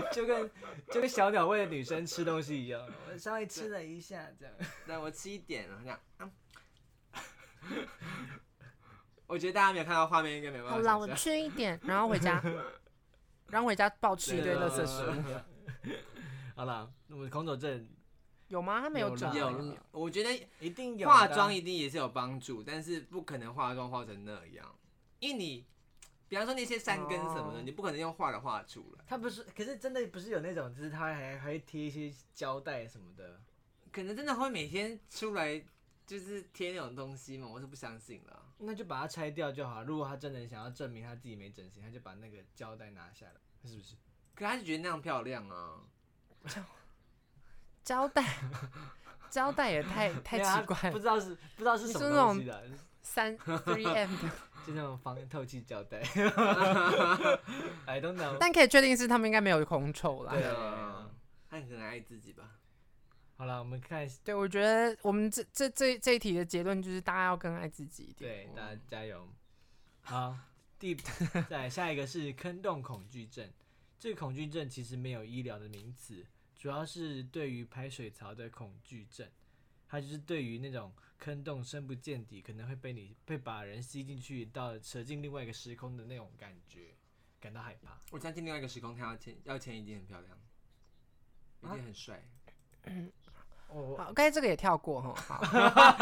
[0.12, 0.50] 就跟
[0.90, 4.54] 就跟小鸟喂女生吃东西一样，我稍微吃了一下这样。
[4.86, 6.30] 那我吃一点，然后这样，嗯
[9.26, 11.06] 我觉得大家没有看到画面，应该没办好啦，我。
[11.14, 12.42] 吃一点，然后回家，
[13.48, 15.94] 然后回家暴吃一堆垃圾食物。
[16.56, 17.88] 好了，那么空手症
[18.48, 18.80] 有吗？
[18.80, 24.74] 他没有啦整啊，有有，我觉得一定有化妆一定也是有帮助，但是不可能化妆化成那样，
[25.20, 25.64] 因为你，
[26.28, 33.40] 比方说那些山根什么的，哦你不可能用画的画出来，他不是，可是真的不是有那种，就是他还还会贴一些胶带什么的。
[33.92, 35.64] 可能真的会每天出来
[36.10, 37.46] 就是贴那种东西嘛？
[37.46, 38.42] 我是不相信了。
[38.58, 39.84] 那就把它拆掉就好。
[39.84, 43.94] 如果他真的想要证明他自己没整形，他就把那个胶带拿下来，是不是？
[44.34, 45.76] 可他就觉得那样漂亮啊，
[47.84, 48.24] 胶带，
[49.30, 50.90] 胶带也太 太奇怪了。
[50.90, 52.64] 不知道是不知道是什么东西的，
[53.02, 54.28] 三 three M 的，
[54.66, 56.00] 就那种防透气胶带。
[57.86, 58.36] I don't know。
[58.40, 60.32] 但可以确定是他们应该没有恐丑啦。
[60.32, 61.08] 对啊，
[61.48, 62.56] 他很可能爱自己吧。
[63.40, 68.46] 好了，我们看，对，我觉得我们这这这这一题的结论就是大家要更爱自己一点。
[68.46, 69.26] 对大家加油。
[70.02, 70.36] 好，
[70.78, 70.94] 第
[71.48, 73.50] 再来下一个是坑洞恐惧症。
[73.98, 79.26] 这个恐惧症其实没有医疗的名词，主要是对于排水槽的恐惧症。
[79.88, 86.94] 它就是对于那种坑洞深不见底，可能会被你被把人吸进去，到扯进另外一个时空的那种感觉，
[87.40, 87.98] 感到害怕。
[88.10, 90.38] 我相信另外一个时空，他要钱要钱一定很漂亮，
[91.62, 92.22] 一定很帅。
[93.72, 95.14] 我好，刚才这个也跳过哈。
[95.14, 95.40] 好，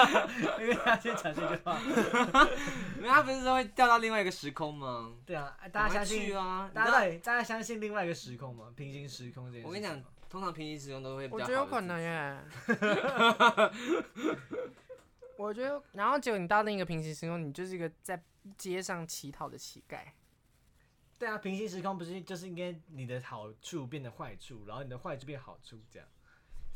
[0.61, 1.79] 因为他先讲这句话。
[2.97, 5.13] 因为，他不是说会掉到另外一个时空吗？
[5.25, 6.71] 对啊，大家相信啊！
[6.75, 8.73] 大家你知道到底大家相信另外一个时空吗？
[8.77, 9.67] 平行时空这件事？
[9.67, 12.39] 我跟你讲，通常平行时空都会比较我觉得有可能耶。
[15.39, 18.21] 我觉得，然后结果你到另一个平行时空，你就是一个在
[18.57, 19.99] 街上乞讨的乞丐。
[21.19, 26.09] 对啊，平行时空不是就是应该你的好处变得坏处，然后你的坏处变好处，这样，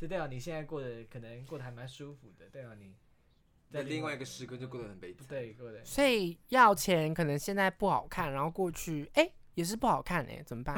[0.02, 2.92] 就代表你现在过得可能过得还蛮舒服的，代表你
[3.70, 5.24] 在另外一个时空就过得很悲惨。
[5.28, 5.84] 对过得。
[5.84, 10.76] 所以要钱可能现在不好看，然后过去哎、也是不好看哎、 怎么办？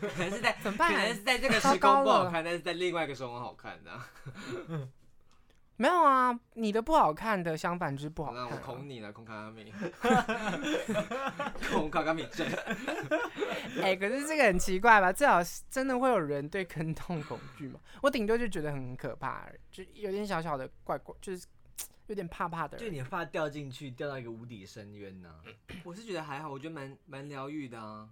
[0.00, 1.20] 可能是在怎么办可能是？
[1.20, 3.90] 在这个时空不好看，但是在另外一个时空好看的、
[5.80, 8.60] 没有啊，你的不好看的相反就是不好那看、啊。
[8.60, 9.72] 我恐你了，恐卡卡米，
[11.72, 12.46] 恐卡卡米症。
[13.80, 15.10] 哎、可是这个很奇怪吧？
[15.10, 17.80] 最好是真的会有人对坑洞恐惧吗？
[18.02, 21.46] 我顶多就觉得很可怕，就有点小小的怪怪，就是
[22.08, 22.86] 有点怕怕的人。
[22.86, 25.34] 就你怕掉进去，掉到一个无底深渊呢、
[25.82, 28.06] 我是觉得还好，我觉得蛮蛮疗愈的啊。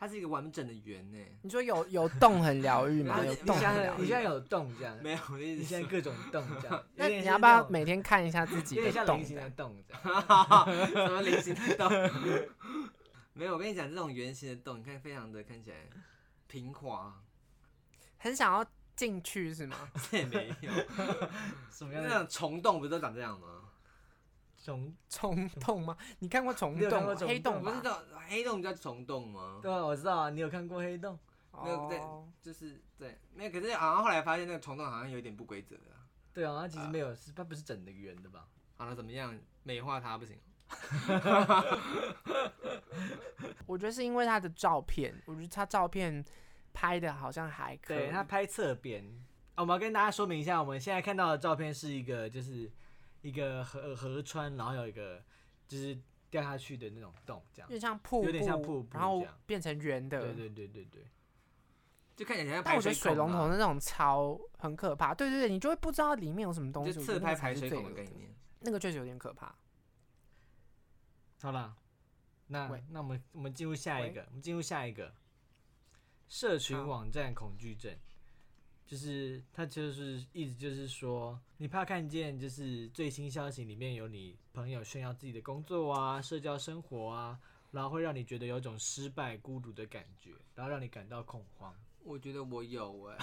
[0.00, 1.18] 它是一个完整的圆呢。
[1.42, 3.22] 你说有有洞很疗愈吗？
[3.22, 4.16] 有洞很疗愈你现。
[4.16, 9.50] 在有洞这样，没有，我的意思你现在各种洞这样， 那你要不要每天看一下自己有点的洞像菱形的？
[9.50, 10.88] 洞这样？
[10.88, 11.90] 什么菱形的洞？
[13.34, 15.76] 没有，我跟你讲，这种圆形的洞，你看非常的看起来
[16.46, 17.14] 平滑，
[18.16, 18.64] 很想要
[18.96, 19.76] 进去是吗？
[20.10, 20.72] 这也没有。
[21.70, 23.46] 什么样那种虫洞不是都长这样吗？
[24.62, 24.94] 虫？
[25.10, 25.94] 虫洞吗？
[26.20, 27.98] 你看过虫洞黑洞吧不是这种
[28.30, 29.58] 黑洞叫虫洞吗？
[29.60, 31.18] 对啊，我知道啊，你有看过黑洞？
[31.64, 33.50] 没有对哦就是对，没有。
[33.50, 36.06] 可是好像后来发现那个虫洞好像有点不规则的啊。
[36.32, 38.46] 对啊，它其实没有，是它不是整的圆的吧？
[38.76, 39.36] 好了，怎么样？
[39.64, 40.38] 美化它不行。
[43.66, 46.24] 我觉得是因为他的照片，我觉得他照片
[46.72, 47.98] 拍的好像还可以。
[47.98, 49.04] 对，它拍侧边。
[49.56, 52.70] 哦我们要跟大家说明一下，我们现在看到的照片是一个，就是
[53.22, 55.20] 一个河河川，然后有一个
[55.66, 55.98] 就是
[56.30, 57.76] 掉下去的那种洞，这样有。
[57.76, 60.20] 点像瀑布，有点像瀑布然后变成圆的。
[60.20, 61.06] 对对对对对。
[62.16, 65.14] 就看起来像但我觉得水龙头那种超很可怕。
[65.14, 66.92] 对对对，你就会不知道里面有什么东西。
[66.92, 68.34] 就我觉得侧拍排水孔的概念。
[68.60, 69.54] 那个确实有点可怕。
[71.40, 71.74] 好了，
[72.48, 75.14] 那喂那我们我们进入下一个，我们进入下一个
[76.28, 77.96] 社群网站恐惧症，
[78.90, 87.38] 就是他就是意思就是说，你怕看见就是最新消息里面有你朋友炫耀自己的工作啊、社交生活啊，
[87.70, 91.72] 然后会让你觉得有种失败、孤独的感觉，然后让你感到恐慌。
[92.02, 93.18] 我觉得我有哎、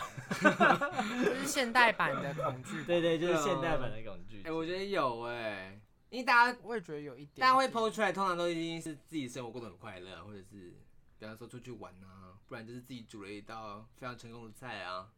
[1.26, 2.86] 就是现代版的恐惧。
[2.86, 4.56] 对对，就是现代版的恐惧哎、症。
[4.56, 5.78] 我觉得有哎、
[6.10, 7.42] 因为大家我也觉得有一点。
[7.42, 10.78] 大家会 PO 出来，通常都已经是自己生活过得很快乐，或者是
[11.20, 15.12] 比方说出去玩啊，不然就是自己煮了一道非常成功的菜啊。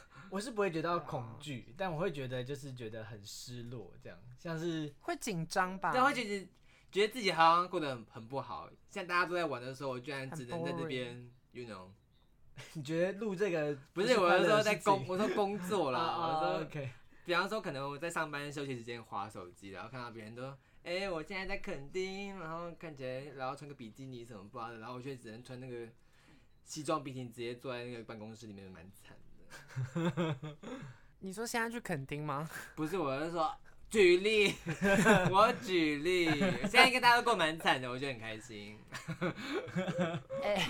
[0.30, 5.92] 我是不会觉得恐惧，但我会觉得就是觉得很失落，这样像是会紧张吧？
[5.92, 6.48] 对，会觉得
[6.90, 11.88] 觉得自己好像过得很很不好，像大家都在玩的时候，我居然只能在这边，you know，
[12.74, 16.90] 你觉得录这个不是我是说在工，我说工作啦，啊 我说 OK，
[17.24, 25.86] 比方说，可能我在上班休息时间划手机，然后看到别人都，哎、我现在在垦丁，然后看起来，然后穿个比基尼什么不的，然后我却只能穿那个
[26.64, 29.31] 西装笔挺，直接坐在那个办公室里面，蛮惨的。
[31.20, 32.48] 你说现在去垦丁吗？
[32.74, 33.54] 不是，我是说
[33.92, 34.54] 举例，
[35.30, 36.30] 我举例，
[36.62, 38.78] 现在应该大家都过蛮惨的，我觉得很开心。
[40.42, 40.66] 哎、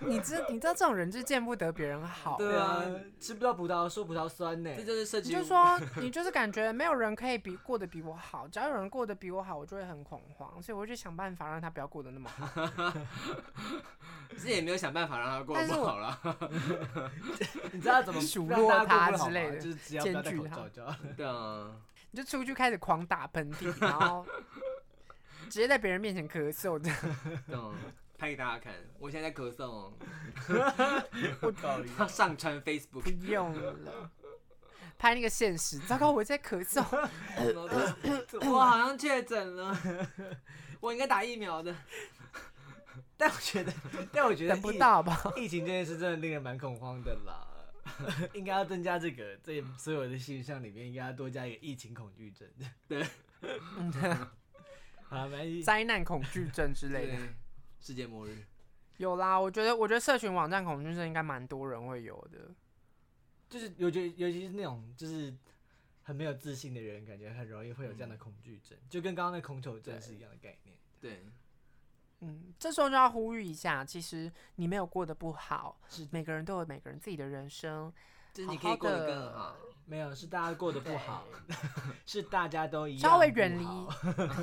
[0.00, 2.36] 你知你知道这种人就见不得别人好。
[2.36, 2.82] 对啊
[3.20, 4.82] 吃不到葡萄说葡萄酸呢这。
[4.82, 5.32] 就是社你区。
[5.34, 13.00] 就说，你就是感觉没有人可以比过得比我好，只要有人过得比我好，我就会很恐慌，所以我就想办法让他不要过得那么好。
[14.36, 16.20] 其实也没有想办法让他过但是我不好了。
[17.70, 20.96] 你知道怎么数落他之类的就是只要不要戴检举他口罩就好。
[21.16, 21.70] 对啊，
[22.16, 24.26] 你就出去开始狂打喷嚏，然后
[25.50, 26.98] 直接在别人面前咳嗽这样。
[27.52, 27.74] 嗯，
[28.16, 29.92] 拍给大家看，我现在在咳嗽哦，
[31.42, 31.78] 我靠！
[31.98, 33.10] 要上传 Facebook 不。
[33.26, 33.52] 用
[33.84, 34.10] 了，
[34.98, 35.78] 拍那个现实。
[35.80, 36.82] 糟糕，我在咳嗽。
[38.48, 39.78] 我好像确诊了，
[40.80, 41.76] 我应该打疫苗的。
[43.18, 43.70] 但我觉得，
[44.10, 45.22] 但我觉得等不疫到吧？
[45.36, 47.46] 疫情这件事真的令人蛮恐慌的啦。
[48.34, 52.48] 应该要增加这个，这所有的现象里面应该要多加一个疫情恐惧症。
[52.88, 53.02] 对
[55.08, 55.62] 好，没关系。
[55.62, 57.18] 灾难恐惧症之类的。
[57.80, 58.36] 世界末日。
[58.96, 62.54] 有啦，我觉得，我觉得社群网站恐惧症应该蛮多人会有的。
[63.48, 65.32] 就是尤觉得，尤其是那种就是
[66.02, 70.76] 很没有自信的人，感觉很容易会有这样的恐惧症，就跟刚刚那空头症是一样的概念。
[71.00, 71.22] 对，
[72.20, 77.92] 嗯，这时候就要呼吁一下，其实你没有过得不好，是每个人都有每个人自己的人生，
[78.32, 79.56] 就是你可以过得更好。
[79.84, 81.24] 没有，是大家过得不好，
[82.04, 83.66] 是大家都一样稍微不远离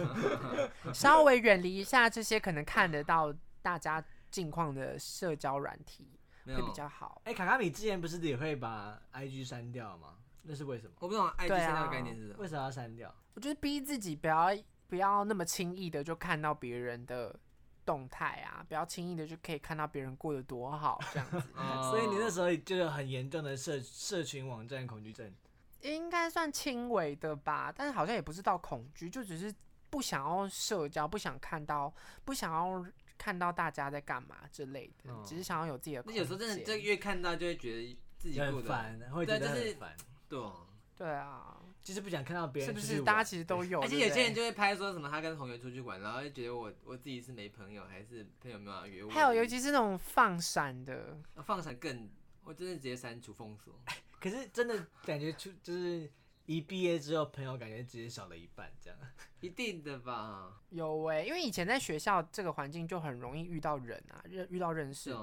[0.94, 4.02] 稍微远离一下这些可能看得到大家
[4.32, 7.22] 近况的社交软体，会比较好。
[7.26, 10.16] 哎、卡卡米之前不是也会把 IG 删掉吗？
[10.44, 10.94] 那是为什么？
[11.00, 12.48] 我不懂 IG 删掉的概念是什么为。
[12.48, 13.14] 什么要删掉？
[13.34, 14.48] 我就是逼自己不要
[14.88, 17.38] 不要那么轻易的就看到别人的
[17.86, 21.42] 动态啊，不要轻易的就可以看到别人过得多好这样子。
[21.56, 25.34] 哦所以你那时候就有很严重的社社群网站恐惧症。
[25.82, 29.54] 应该算轻微的吧，但是好像也不是到恐惧，就只是
[29.90, 32.86] 不想要社交，不想看到，不想要
[33.18, 36.22] 看到大家在干嘛之类的，嗯只是想要有自己的空间。
[36.22, 39.98] 那有时候真的，这越看到就会觉得自己过得，很烦，会觉对就是得很烦，
[40.30, 40.68] 对哦。
[40.96, 42.80] 对啊，就是不想看到别人是不。
[42.80, 43.82] 是大家其实都有？
[43.82, 49.10] 而且有些人就会拍说什么他跟同学出去玩，然后就觉得我我自己是没朋友，还是朋友没有要约我。
[49.12, 52.10] 还有尤其是那种放闪的，放闪更，
[52.44, 53.74] 我真的直接删除封锁。
[54.20, 56.10] 可是真的感觉出就是
[56.46, 58.98] 一毕业之后，朋友感觉直接少了一半这样。
[59.42, 60.62] 一定的吧？
[60.70, 65.14] 有哎、因为以前在学校这个环境就很容易遇到人啊，认遇到认识。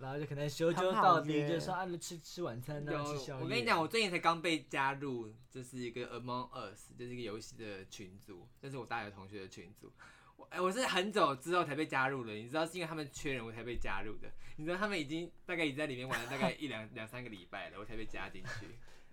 [0.00, 3.44] 然后就可能修修到底，约就说啊吃吃晚餐啊，有吃宵夜。
[3.44, 9.92] 我跟你讲，我最近才刚被加入，这是一个 Among Us，就是一个游戏的群组，这是我大学同学的群组。
[10.36, 14.28] 我哎、我是很久之后才被加入的，你知道是因为他们缺人我才被加入的。
[14.56, 18.66] 你知道他们已经大概已经在里面玩了大概一两两三个礼拜了，我才被加进去。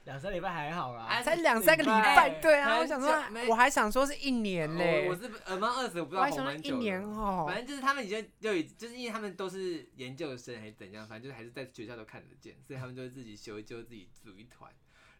[0.08, 3.14] 两三礼拜还好啦，啊才两三个礼拜，拜对啊，我想说
[3.49, 14.72] 我还想说是一年嘞，我我是 Among Us，我不知道我还想说一红蛮久的年哦反，正就是他们已经就已就是因为他们都是研究生还是怎样，反正就是还是在学校都看得见，所以他们就会自己修就自己组一团。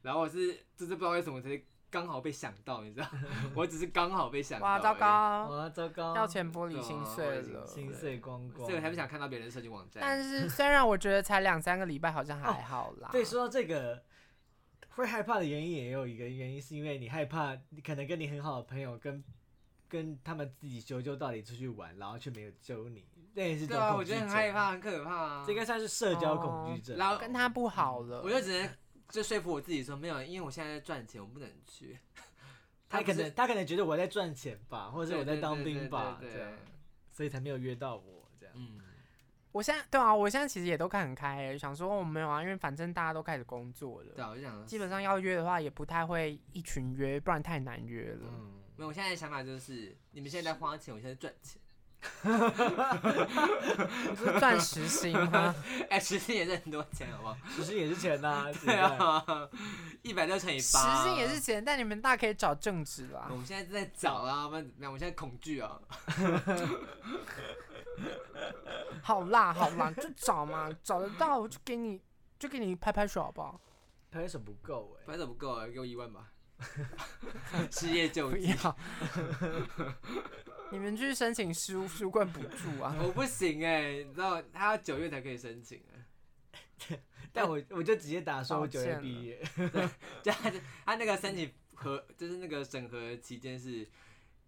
[0.04, 3.08] 然后我是就是不知道为什么才刚好被想到，你知道，
[3.54, 4.66] 我只是刚好被想到。
[4.66, 4.94] 哇，糟！
[4.96, 7.66] 糕，哇，糟糕，要钱玻璃心碎了。
[7.66, 8.66] 心碎光光。
[8.66, 10.00] 所以我才不想看到别人的社群网站。
[10.02, 13.10] 但是虽然我觉得才两三个礼拜，好像还好啦。
[13.14, 14.02] 对，说到这个，
[14.98, 19.24] 会害怕的原因也有一个原因，是因为你害怕你可能跟你很好的朋友跟
[19.88, 24.52] 跟他们自己修就到底出去玩，然后却没有揪你，那也是对啊，我觉得很害。
[24.52, 25.43] 怕，很可怕啊。
[25.45, 26.98] 这应该算是社交恐惧症。
[26.98, 28.70] 然后跟他不好了，我就只能
[29.10, 31.98] 就说服我自己说没有，因为我现在在赚钱，我不能去。
[32.89, 36.30] 他可能他可能觉得我在赚钱吧，或者是我在当兵吧，对
[37.12, 38.16] 所以才没有约到我
[39.52, 48.28] 我现在对啊，我现在其实也都看很开欸，想说我没有啊，因为反正大家都开始工作了，对啊，我就想基本上要约的话也不太会一群约，不然太难约了。
[48.28, 51.60] 嗯，没有，我现在的想法就是，你们现在在花钱，我现在赚钱。
[54.10, 55.54] 你是赚时薪吗？
[55.89, 57.36] 哎，时薪也是很多钱，好不好？
[57.50, 59.50] 时薪也是钱呐， 对啊，
[60.04, 61.39] 一百六乘以八时八，薪也是。
[61.39, 63.36] 钱，但你们大可以找正职啦我。
[63.38, 64.93] 们现在在找啊，不然怎么样？
[64.93, 65.80] 我现在恐惧啊。
[69.02, 72.02] 好啦好啦，就找嘛，找得到我就给你，
[72.38, 73.60] 就给你拍拍手好不好？
[74.12, 75.06] 拍手不够哎。
[75.06, 76.32] 拍手不够啊，给我一万吧。
[77.72, 78.78] 失业救不济，要，
[80.72, 82.95] 你们去申请书书冠补助啊。
[83.00, 85.93] 我不行哎，你知道他要九月才可以申请啊。
[87.32, 89.39] 但我我就直接打说我九月毕业，
[90.24, 90.52] 就他
[90.84, 93.88] 他那个申请和，就是那个审核期间是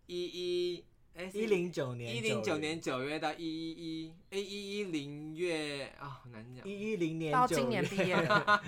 [0.07, 0.83] 一一
[1.15, 6.65] 哎一零九年一零九年九月到一一一哎一一零月啊，好难讲。
[6.67, 8.61] 一一零年到 今年毕业的，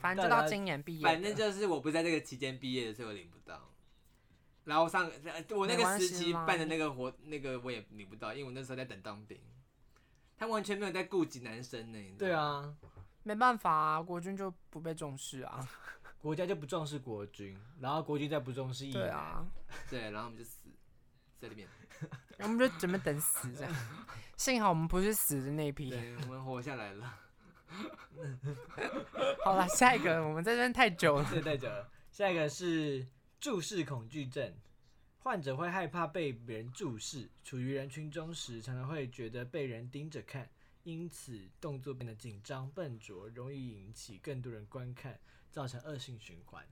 [0.00, 1.02] 反正就到今年毕业。
[1.02, 3.70] 反正就是我不在这个期间毕业的，所以我领不到。
[4.64, 9.38] 然后上呃我那个时期办的那个活，那个我也领不到，因为我那时候在等当兵。
[10.36, 11.98] 他完全没有在顾及男生呢。
[12.18, 12.74] 对，啊，
[13.22, 15.66] 没办法啊，国军就不被重视啊。
[16.20, 19.44] 国家就不重视国军，然后国军再不重视义男，对啊，
[19.90, 20.61] 对，然后我们就死
[21.42, 21.68] 在里面。
[22.38, 23.74] 我们就准备等死这样。
[24.38, 25.90] 幸好我们不是死的那一批。
[25.90, 27.18] 对，我们活下来了。
[29.44, 31.28] 好了，下一个，我们在这边太久了。
[31.30, 31.90] 这太久了。
[32.10, 33.06] 下一个是
[33.40, 34.54] 注视恐惧症，
[35.18, 40.48] 患者会害怕被别人注视，处于人群中时，常常会觉得被人盯着看，
[40.82, 45.18] 因此动作变得紧张、笨拙，容易引起更多人观看，
[45.50, 46.64] 造成恶性循环。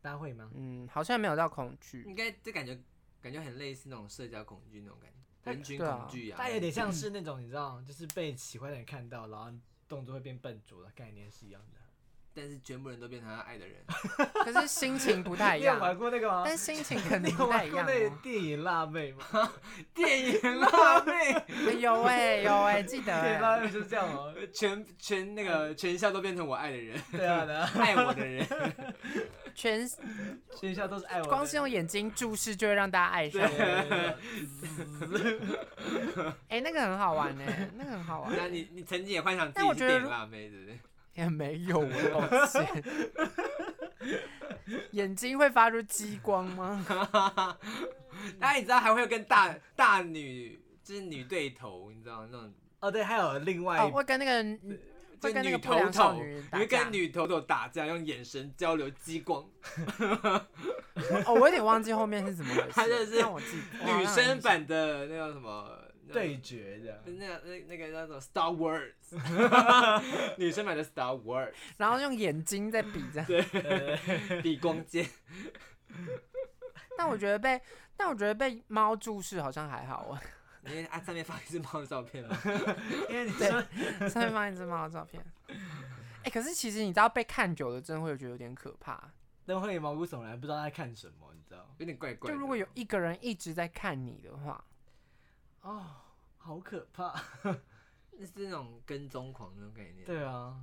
[0.00, 0.50] 大家会吗？
[0.54, 2.04] 嗯，好像没有到恐惧。
[2.04, 2.78] 应该这感觉
[3.20, 6.36] 感觉很类似那种社交恐惧那种感觉，人群恐惧啊。
[6.40, 9.52] 它有点像是那种你知道，就是被喜欢的人看到，然后
[9.88, 11.77] 动作会变笨拙的概念是一样的。
[12.34, 13.76] 但是全部人都变成他爱的人。
[14.44, 16.42] 可是心情不太一你有玩，过那个吗？
[16.44, 18.18] 但心情肯你定有不太一样、玩过那个哦。
[18.22, 19.52] 电影《辣妹》 吗？
[19.94, 21.44] 电影辣妹，
[21.80, 24.34] 有哎、有哎、记得电影《哎、辣妹》就是这样哦。
[24.52, 28.46] 全全那个全校都变成我爱的人，对啊，对啊，爱我的人。
[29.54, 29.88] 全
[30.60, 31.28] 全校都是爱我的。
[31.28, 33.40] 光是用眼睛注视就会让大家爱上。
[33.50, 35.34] 对
[36.48, 38.32] 哎、那个很好玩哎、那个很好玩。
[38.36, 40.78] 那你你曾经也幻想自但我觉得己是电影辣妹，对不对？
[41.18, 42.84] 也没有，我抱歉。
[44.92, 46.84] 眼睛会发出激光吗？
[48.38, 54.58] 当然你知道还会跟大大女就是女对头，你知道那种哦，对，还有另外哦，一会跟那个
[55.20, 59.44] 会跟那个不良少头，女你会打架跟女头头打架，用眼神交流激光。
[61.26, 63.24] 哦，我有点忘记后面是怎么回事， 他就是
[63.84, 65.68] 女生版的那个什么
[66.12, 68.92] 对决的，那那那个叫做 Star Wars，
[70.38, 73.26] 女生版的 Star Wars， 然后用眼睛在比这样。
[73.26, 75.08] 对，比光剑。
[76.96, 77.60] 但我觉得被，
[77.96, 80.20] 但我觉得被猫注视好像还好啊，
[80.66, 82.36] 因为啊上面放一只猫的照片嘛，
[83.08, 85.24] 因为你对说上面放一只猫的照片。
[86.24, 89.12] 哎、可是其实你知道被看久了，真的会觉得有点可怕。
[89.46, 91.74] 都会毛骨悚然，不知道他在看什么，你知道？
[91.78, 92.34] 有点怪怪的。
[92.34, 94.62] 就如果有一个人一直在看你的话，
[95.62, 95.86] 哦，
[96.38, 97.14] 好可怕。
[98.12, 100.56] 那 是那种跟踪狂那种概念，对啊，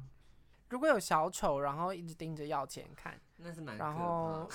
[0.70, 4.50] 如果有小丑，然后一直盯着要钱看，那是蛮可然后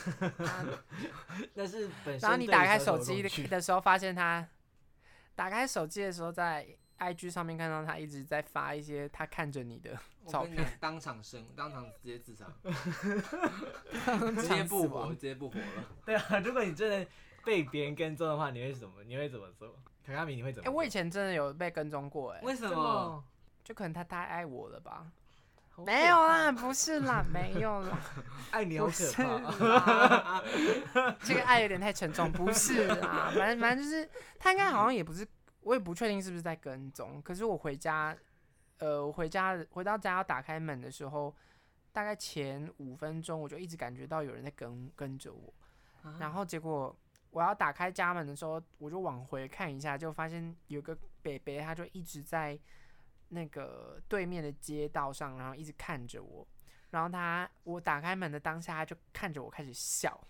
[1.54, 2.28] 那是本身。
[2.28, 4.46] 然后你打开手机的的时候，发现他
[5.34, 6.66] 打开手机的时候，在
[6.98, 15.64] IG 上面看到他一直在发一些他看着你的照片，当场生，当场直接自杀，直接想不活，直接不活了。
[16.04, 17.10] 对啊，如果你真的
[17.46, 19.02] 被别人跟踪的话，你会怎么？
[19.04, 19.74] 你会怎么做？
[20.06, 20.74] 卡卡米，你会怎哎、么做？
[20.74, 23.22] 我以前真的有被跟踪过、哎，为什这么？
[23.62, 25.06] 就可能他太爱我了吧？
[25.86, 27.98] 没有啦，不是啦， 没有啦，
[28.50, 29.24] 爱你好可怕。
[29.66, 30.42] 啦，
[31.22, 34.06] 这个爱有点太沉重，不是啦，反正反正就是
[34.38, 35.26] 他应该好像也不是，
[35.60, 37.22] 我也不确定是不是在跟踪。
[37.22, 38.14] 可是我回家，
[38.78, 41.34] 呃，我回家回到家要打开门的时候，
[41.92, 45.54] 大概前五分钟我就一直感觉到有人在跟跟着我，
[46.18, 46.94] 然后结果
[47.30, 52.58] 我要打开家门的时候，我就往回看一下，就发现有个北北，他就一直在
[53.28, 56.46] 那个对面的街道上，然后一直看着我。
[56.90, 60.20] 然后他，我打开门的当下，他就看着我开始笑，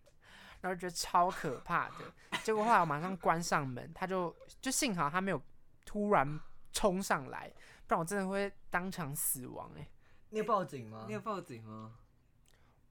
[0.60, 2.38] 然后觉得超可怕的。
[2.42, 5.40] 结果后来我马上关上门，他就就幸好他没有
[5.86, 6.38] 突然
[6.70, 7.50] 冲上来，
[7.86, 9.88] 不然我真的会当场死亡哎、
[10.28, 11.14] 你有报警吗你？
[11.14, 11.94] 有报警吗？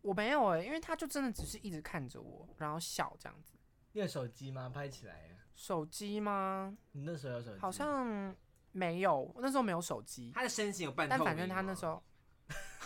[0.02, 3.54] 我没有哎、因为他就真的只是一直看着我，然后笑这样子。
[3.94, 4.70] 你有手机吗？
[4.74, 5.36] 拍起来呀。
[5.56, 6.76] 手机吗？
[6.92, 7.60] 你那时候有手机？
[7.60, 8.36] 好像
[8.72, 12.02] 没有，我那时候没有手机，他的身形有半透明但反正他那时候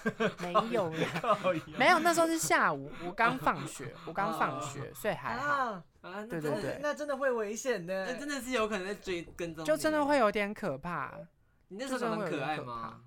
[0.39, 8.05] 没有啦，靠腰 没有，那时候是下午，我刚放学，我刚放哦学，所以还好，啊，啊，那对真的对对那真的会危险的。
[8.11, 11.17] 那真的是有可能在追跟踪，就真的会有点可怕，
[11.69, 13.01] 你那时候长得可爱吗？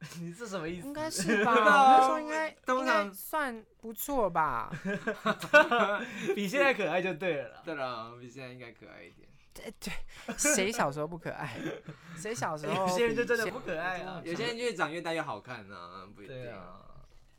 [0.20, 0.86] 你是什么意思？
[0.86, 1.52] 应该是吧？
[1.60, 4.70] 那时候应该应该通常算不错吧？
[6.34, 7.60] 比现在可爱就对了。
[7.64, 9.28] 对了，比现在应该可爱一点。
[9.52, 9.92] 对
[10.38, 11.54] 谁小时候不可爱？
[12.16, 14.22] 谁小时候有些人就真的不可爱啊。
[14.24, 16.48] 有些人越长越大越好看呢，不一定对。
[16.50, 16.80] 啊，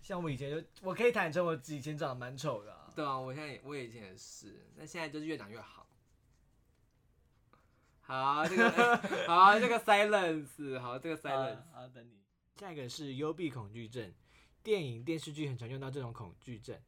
[0.02, 2.90] 像我以前就，我可以坦诚，我以前长得蛮丑的啊。
[2.96, 5.88] 对啊，我现在也我以前也是，那现在就是越长越好。
[8.02, 8.70] 好，这个
[9.26, 12.21] 好，这个 silence，好，这个 silence，好，等你。
[12.62, 14.14] 下一个是幽闭恐惧症，
[14.62, 16.80] 电影、电视剧很常用到这种恐惧症，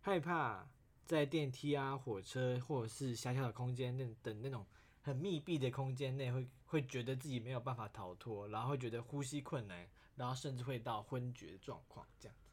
[0.00, 0.68] 害怕
[1.06, 4.66] 在电梯啊、火车或者是狭小的空间那等那种
[5.02, 12.50] 很密闭的空间内会会觉得自己没有办法逃脱，然后会觉得呼吸困难，然后甚至会到昏厥状况，这样子。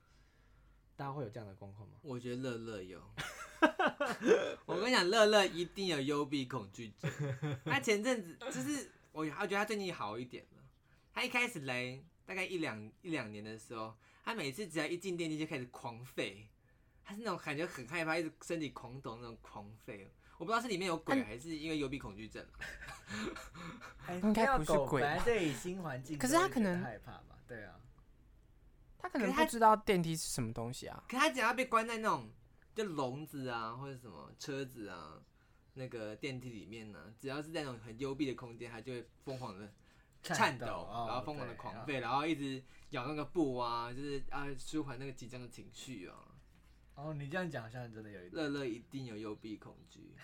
[0.95, 1.95] 大家会有这样的状况吗？
[2.03, 3.01] 我觉得乐乐有。
[4.67, 7.11] 我跟你讲，乐乐一定有幽闭恐惧症。
[7.65, 10.63] 他前阵子就是我，我觉得他最近好一点了。
[11.11, 16.45] 他一开始来大概一两一两年的时候，他每次只要一进电梯就开始狂吠，
[17.03, 20.05] 他是那种感觉很害怕，一直身体狂抖那种狂吠。
[20.37, 22.45] 我不知道是里面有鬼，嗯还是因为幽闭恐惧症
[24.05, 24.13] 啊。
[24.21, 27.39] 应该不是鬼吧本来对新环境可是他可能害怕吧？
[27.47, 27.79] 对啊，
[28.97, 31.03] 他可能他不知道电梯是什么东西啊。
[31.07, 32.29] 可他只要被关在那种
[32.75, 35.19] 就笼子啊，或者什么车子啊，
[35.73, 39.73] 那个电梯里面呢，只要是在那种很幽闭的空间，他就会疯狂的
[40.35, 46.15] 颤抖，哦然后疯狂的狂吠，然后一直咬那个布啊，就是啊舒缓那个紧张的情绪啊。
[46.95, 48.33] 哦，你这样讲好像真的有一点。
[48.33, 50.15] 乐乐一定有幽闭恐惧，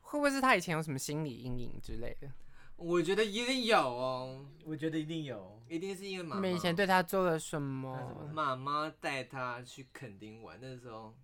[0.00, 2.28] 会不会是他以前有什么心理阴影之类的？
[2.76, 5.62] 我觉得一定有哦，我觉得一定有。
[5.68, 8.28] 一定是因为妈你们以前妈对他做了什么？
[8.32, 11.14] 妈妈带他去垦丁玩，那时候。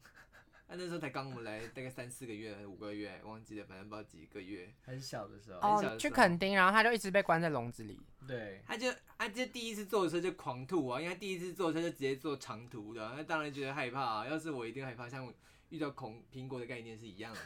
[0.73, 4.73] 他那时候才刚我们来，大概三四个月、五个月，忘记了，反正不知道几个月。
[4.87, 5.59] 很小的时候。
[5.59, 8.01] 哦，很小的时候去垦丁，然后他就一直被关在笼子里。
[8.27, 14.25] 对，他就他就第一次坐车就狂吐啊，因为他第一次坐车就直接坐长途的，那当然觉得害怕啊。
[14.27, 15.31] 要是我一定害怕，像
[15.69, 17.41] 遇到恐苹果的概念是一样的。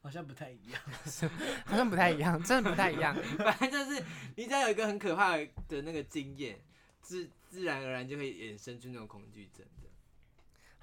[0.00, 0.80] 好像不太一样。
[1.64, 3.12] 好像不太一样，真的不太一样。
[3.42, 4.00] 反正就是
[4.36, 6.60] 你只要有一个很可怕的那个经验，
[7.00, 9.66] 自自然而然就会衍生出那种恐惧症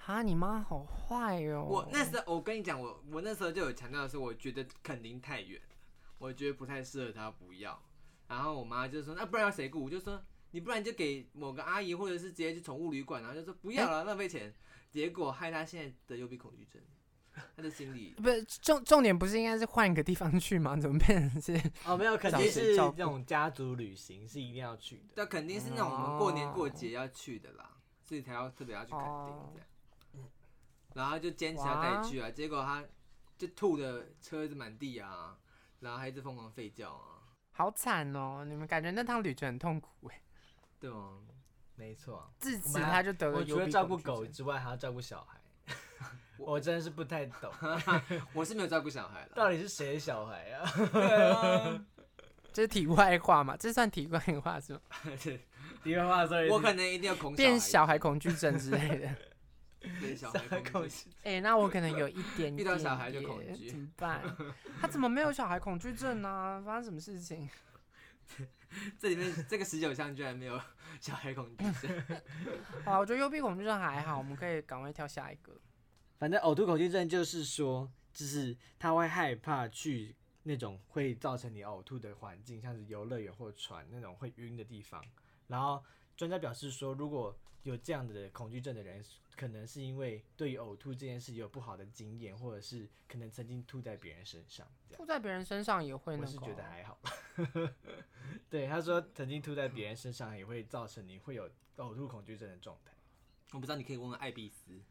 [0.07, 0.13] 的。
[0.13, 5.75] 哈，你妈好坏哟、我那时候我跟你讲，我我那时候就有强调的是，我觉得肯定太远了，
[6.17, 7.81] 我觉得不太适合他，不要。
[8.27, 9.83] 然后我妈就说，那不然要谁雇？
[9.83, 14.53] 我就说你不然就给某个阿姨，或者是直接去宠物旅馆，然后就说不要了，浪费钱，
[14.91, 16.81] 结果害他现在得幽闭恐惧症，
[17.55, 20.75] 他的心理 不是重重点不是应该是换一个地方去吗？
[20.75, 21.53] 怎么变成是？
[21.85, 25.03] 哦，没有，肯找定是谁照顾那种家族旅行是一定要去的。
[25.15, 29.67] 那肯定是那种我们过年过哦节要去的啦，所以才要特别要去垦丁哦这样。
[30.93, 32.83] 然后就坚持要带去啊，结果他
[33.37, 35.37] 就吐的车子满地啊，
[35.79, 38.45] 然后还一直疯狂吠叫啊，好惨哦！
[38.47, 40.21] 你们感觉那趟旅程很痛苦哎，
[40.79, 41.19] 对吗？
[41.75, 45.39] 没错，自此他就得了我除了照顾狗之外，还要照顾小孩。
[46.37, 47.51] 我我真的是不太懂，
[48.33, 50.71] 我是没有照顾小孩了，到底是谁的小孩啊？
[50.91, 51.85] 对啊，
[52.51, 53.55] 这是题外话嘛？
[53.57, 54.79] 这算题外话是吗？
[55.83, 59.15] 题外话说我可能一定要恐变小小孩恐惧症之类的。
[59.99, 64.23] 变小小孩恐惧孩恐惧，哎、那我可能有一点点 遇到小孩就恐惧怎么办？
[64.79, 67.49] 他怎么没有小孩恐惧症呢、发生什么事情？
[68.97, 70.59] 这里面这个十九项居然没有
[70.99, 72.03] 小孩恐惧症，
[72.85, 75.53] 好，我觉得幽闭恐惧症还好，我们可以赶快跳下一个。
[76.17, 85.03] 反正呕吐恐惧症就是说，就是他会害怕去那种会造成你呕吐的环境，像是游乐园或船那种会晕的地方。
[85.47, 85.83] 然后
[86.15, 89.03] 专家表示说，如果有这样的恐惧症的人，
[89.35, 94.67] 可能是因为对于呕吐这件事有不好的经验，或者是可能曾经吐在别人身上。
[94.91, 96.99] 吐在别人身上也会我是觉得还好。
[98.49, 102.91] 对，他说曾经吐在别人身上也会造成你会有呕吐恐惧症的状态。
[103.51, 104.81] 我不知道你可以问问艾比斯，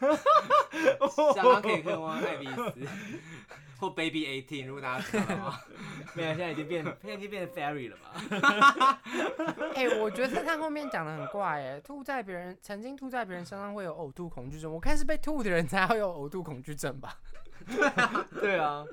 [1.34, 2.72] 小狼可以问问艾比斯
[3.78, 5.60] 或 Baby Eighteen，如果大家知道的话。
[6.14, 9.00] 没有，现在已经变，现在已经变成 fairy 了吧？
[9.76, 17.18] 哎、我觉得他后面讲的很怪哎，吐在别人曾经吐在别人身上会有呕吐恐惧症，我看是被吐的人才会有呕吐恐惧症吧？
[18.40, 18.84] 对啊，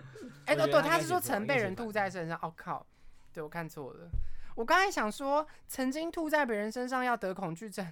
[0.45, 2.37] 哎、哦对，他他是说曾被人吐在身上。
[2.41, 2.85] 哦靠，
[3.31, 4.09] 对我看错了。
[4.55, 7.85] 我刚才想说，曾经吐在别人身上要得恐惧症。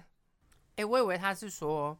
[0.76, 1.96] 哎、我以为他是说，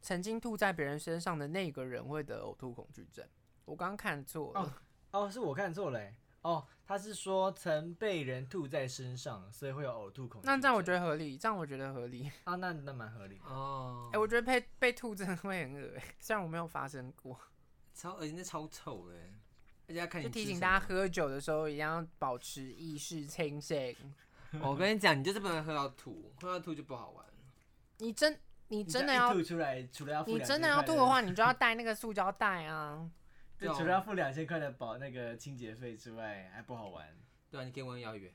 [0.00, 3.26] 曾经吐在别人身上的那个人会得呕吐恐惧症。
[3.64, 4.60] 我刚刚看错了。
[4.60, 4.72] 哦
[5.10, 6.14] 哦，是我看错了欸。
[6.42, 10.54] 哦，他是说曾被人吐在身上，所以会有呕吐恐惧症。
[10.54, 12.30] 那这样我觉得合理，这样我觉得合理。
[12.44, 13.44] 啊，那那蛮合理的。
[13.46, 17.38] 哦哎、，我觉得被被吐真的会很恶哎，虽然我没有发生过。
[17.92, 19.14] 超恶心，那超臭的，
[19.88, 20.44] 而且要看你就提。
[20.44, 23.96] 醒大家喝酒的时候一定要保持意识清醒。
[24.62, 27.26] 我跟你讲，你就是不能喝到吐，喝到吐就不好玩。
[27.98, 28.38] 你真
[28.68, 33.10] 你真的要吐出来，除了要付你真的要吐的话，你就要带那个塑胶袋啊。
[33.58, 37.08] 就除了要付两千块的保那个清洁费之外，还不好玩。
[37.50, 38.32] 对啊，你可以问姚远，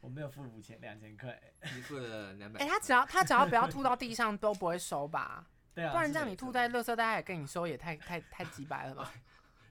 [0.00, 1.36] 我没有付五千两千块。
[1.74, 2.60] 你付了两百。
[2.64, 5.44] 哎、他只要他只要不要吐到地上都不会收吧？
[5.74, 9.12] 对啊，不然这样你吐在垃圾袋也跟你收也太太太几百了吧？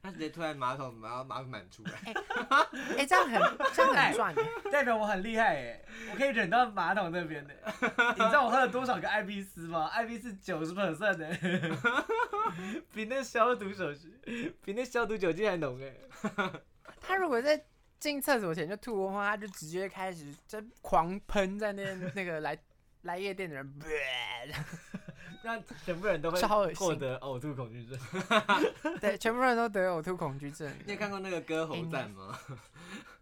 [0.02, 1.92] 他直接吐在马桶，然后马桶满出来。
[2.98, 5.82] 哎、这样很这样很赚哎、代表我很厉害哎，
[6.12, 7.54] 我可以忍到马桶那边的。
[8.16, 9.88] 你知道我喝了多少个艾比斯吗？
[9.88, 11.30] 艾比斯九十 percent 的，
[12.94, 15.94] 比那消毒手续，比那消毒酒精还浓哎。
[17.02, 17.62] 他如果在
[18.00, 22.58] 进厕所前就吐的话，他就直接开始在狂喷在那那个来
[23.02, 23.80] 来夜店的人，
[25.44, 27.98] 那全部人都会超恶心获得呕吐恐惧症。
[29.00, 30.72] 对，全部人都得呕吐恐惧症。
[30.86, 32.38] 你有看过那个歌喉战吗？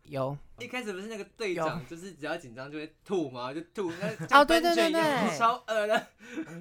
[0.03, 6.07] 有一开始不是那个队长，就是只要紧张就会吐嘛，就吐，那 哦像对对对对超恶的，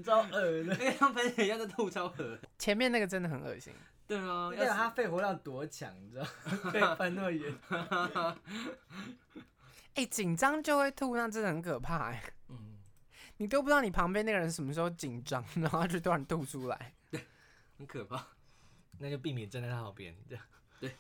[0.05, 0.63] 超恶的。
[0.65, 2.39] 那个像喷泉一样的吐，超恶。
[2.59, 3.73] 前面那个真的很恶心。
[4.09, 6.27] 对啊，那个要他肺活量多强，你知道？
[6.71, 7.55] 可以喷那么远。
[9.95, 12.33] 哎、紧张就会吐，那真的很可怕哎、嗯，
[13.39, 16.95] 你都不知道你旁边那个人什么时候紧张，然后他就突然吐出来。
[17.11, 17.21] 对
[17.79, 18.27] 很可怕。
[18.99, 20.17] 那就避免站在他旁边。
[20.29, 20.45] 这样
[20.81, 20.91] 对，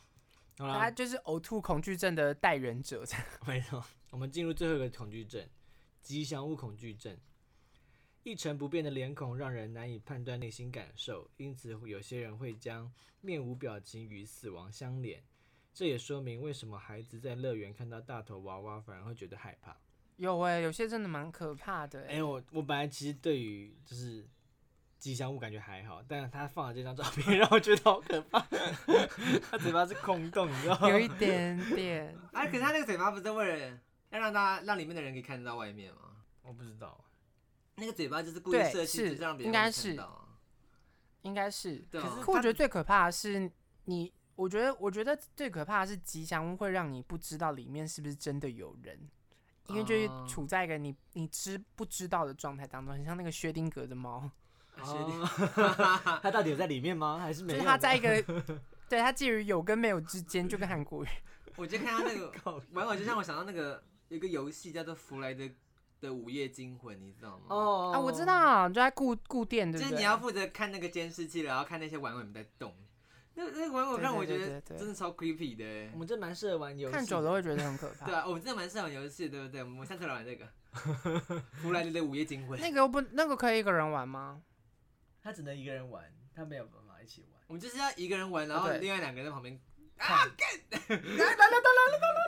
[0.58, 3.04] 好啦，他就是呕吐恐惧症的代言者。
[3.06, 3.82] 这样 没错。
[4.10, 5.46] 我们进入最后一个恐惧症——
[6.02, 7.16] 吉祥物恐惧症。
[8.22, 15.22] 一成不变的脸孔让人难以判断内心感受，因此有些人会将面无表情与死亡相连。
[15.72, 19.76] 这也说明为什么孩子在乐园看到大头娃娃反而会觉得害怕。
[20.16, 22.22] 有哎、有些真的蛮可怕的、哎、欸。
[22.22, 24.26] 我我本来其实对于就是
[24.98, 28.40] 吉祥物感觉还好，但是他放的这张照片 让我觉得好可怕。
[29.50, 30.88] 他嘴巴是空洞，你知道吗？
[30.88, 33.78] 有一点点， 哎，可是他那个嘴巴不是为了
[34.10, 36.00] 要让大家让里面的人可以看得到外面吗？
[36.42, 37.04] 我不知道。
[37.76, 40.00] 那个嘴巴就是故意对设计，是就是让别人应该看是。
[41.22, 41.84] 应该是。
[41.92, 43.50] 可是，可我觉得最可怕的是
[43.84, 49.10] 你，我觉得我觉得最可怕的是吉祥物会让你不知道里面是不是真的有人，
[49.68, 54.30] 因为就是哦处在一个你你知不知道的状态当中，很像那个薛定谔的猫，
[54.80, 55.28] 哦，
[56.22, 57.18] 他到底有在里面吗？
[57.18, 57.58] 还是没有？
[57.58, 58.22] 就是它在一个
[58.88, 61.08] 对它介于有跟没有之间，就跟韩国语。
[61.56, 62.32] 我就看他那个
[62.72, 65.48] 玩偶，就让我想到那个有个游戏叫做《弗莱德
[66.00, 67.44] 的午夜惊魂》，你知道吗？
[67.48, 69.90] 哦啊，我知，道，就在固固店，对不对？
[69.90, 72.74] 就是你要负责看那个监视器，然后看那些玩偶们在动。
[73.38, 75.90] 那那个玩偶对让我觉得真的超 creepy 的欸。
[75.92, 78.06] 我们这蛮适合玩游戏，看久了会觉得很可怕。
[78.06, 79.62] 对啊，我们真的蛮适合玩游戏，对不对？
[79.62, 80.46] 我们下次来玩这个
[81.54, 82.58] 《弗莱德的午夜惊魂》。
[82.62, 84.42] 那个又不，那个可以一个人玩吗？
[85.22, 86.02] 他只能一个人玩，
[86.34, 87.40] 他没有办法一起玩。
[87.46, 89.60] 我们就是要一个人玩，然后另外两个人在旁边。
[89.98, 90.46] 啊干，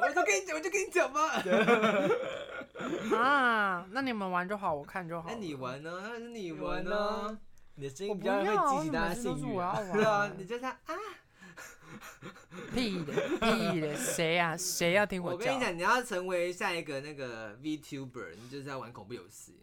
[0.02, 1.20] 我就跟你讲，我就跟你讲嘛。
[3.18, 5.28] 啊，那你们玩就好，我看就好。
[5.28, 5.54] 那你？
[5.54, 6.00] 玩呢？
[6.02, 7.38] 那是你玩呢？？
[7.78, 9.80] 你的声我比较要，会激起大家每次都是性欲啊。
[9.92, 10.94] 对啊，你就这样啊。
[12.74, 14.56] 屁的屁的，谁啊？
[14.56, 15.28] 谁要听叫？
[15.28, 19.60] 我跟你讲，你要成为下一个那个 VTuber，你就是要玩恐怖游戏。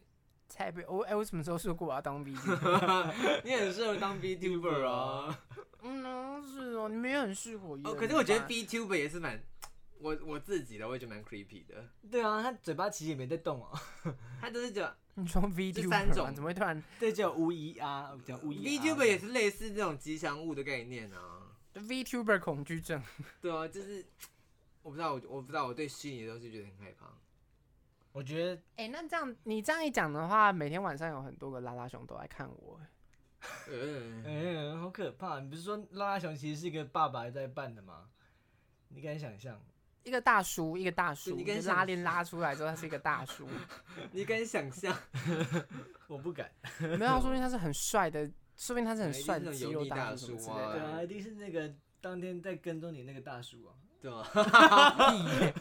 [0.47, 3.13] 才不我哎、我什么时候说过我要当 VTuber？
[3.43, 5.37] 你很适合当 VTuber 啊。
[5.83, 7.77] 嗯，是哦，你们也很适合。
[7.83, 9.37] 哦，可是我觉得 VTuber 也是蛮，
[9.99, 11.89] 我我自己的，我也觉得蛮 creepy 的。
[12.11, 13.71] 对啊，他嘴巴其实也没在动哦。
[14.41, 18.79] 他就是讲你说 V 这 T 三种怎么会突然这叫无疑啊，叫无疑。
[18.79, 21.57] VTuber 也是类似这种吉祥物的概念啊。
[21.73, 23.01] V Tuber 恐惧症？
[23.41, 24.05] 对啊，就是
[24.81, 27.07] 我不知道，我我不知道，我对虚拟的东西觉得很害怕。
[28.11, 32.79] 我觉得哎、那这样你这样一讲的话，每天晚上有很多个拉拉熊都来看我。
[33.69, 35.39] 嗯，嗯，好可怕！
[35.39, 38.09] 你不是说拉拉熊其实是一个爸爸在扮的吗？
[38.87, 39.61] 你敢想象？
[40.05, 43.47] 一个大叔，一个大叔，你跟拉链拉出来之后，他是一个大叔。
[44.13, 44.95] 你敢想象？
[46.07, 46.49] 我不敢。
[46.79, 48.25] 没有，说不定他是很帅的，
[48.55, 50.79] 说不定他是很帅的肌肉大大叔之叔啊类的。
[50.79, 53.73] 对啊，一定是那个当天在跟踪你那个大叔啊。
[54.05, 54.23] 对吧？
[55.09, 55.53] 屁耶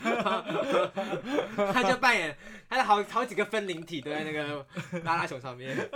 [1.73, 2.37] 他就扮演，
[2.69, 4.67] 他的好好几个分灵体都在那个
[5.03, 5.75] 拉拉熊上面。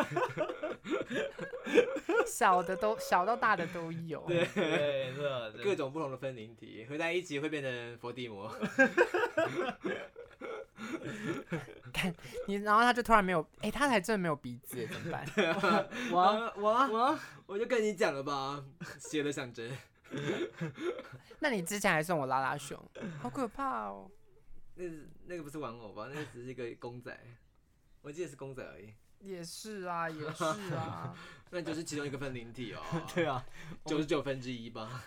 [2.27, 4.25] 小的都小到大的都有。
[4.27, 4.45] 对，
[5.15, 5.51] 是吧？
[5.63, 8.51] 各种不同的分灵体合在一起会变成伏地魔。
[11.93, 12.15] 看
[12.47, 15.27] 你然后他就突然没有，哎、他还真的没有鼻子，怎么办？
[16.13, 18.63] 我我我我就跟你讲了吧，
[18.99, 19.69] 邪的象征。
[21.41, 22.79] 那你之前还送我拉拉熊，
[23.21, 24.11] 好可怕哦。
[24.75, 26.09] 那是那个不是玩偶吧？
[26.09, 27.19] 那个只是一个公仔，
[28.03, 28.95] 我记得是公仔而已。
[29.21, 30.45] 也是啊，也是
[30.75, 31.13] 啊。
[31.51, 32.81] 那就是其中一个分灵体哦。
[33.15, 33.45] 对啊，
[33.85, 35.03] 九十九分之一吧。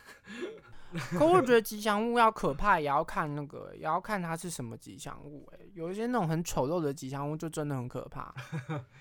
[0.91, 5.49] 可我觉得吉祥物要可怕，也要看那个，也要看它是什么吉祥物。
[5.53, 8.33] 哎，有一些那种很丑陋的吉祥物就真的很可怕。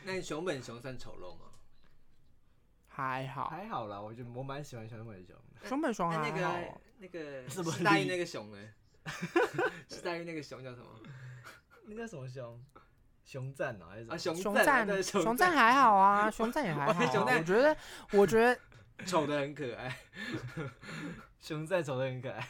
[0.04, 1.46] 那熊本熊算丑陋吗？
[3.08, 5.68] 还好，还好啦，我觉得我蛮喜欢熊本熊的。
[5.68, 6.72] 熊本熊那那还好。
[6.74, 8.58] 个那个什么是大玉那个熊呢？
[9.88, 10.86] 是大玉那个熊叫什么？
[11.86, 12.62] 那叫什么熊？
[13.24, 17.06] 熊赞啊，还是什么啊，熊熊赞熊赞还好啊，熊赞也还好、 啊。
[17.06, 17.76] 熊赞我觉得，
[18.12, 18.58] 我觉得，
[19.06, 19.96] 丑的很可爱，
[21.40, 22.46] 熊赞丑的很可爱。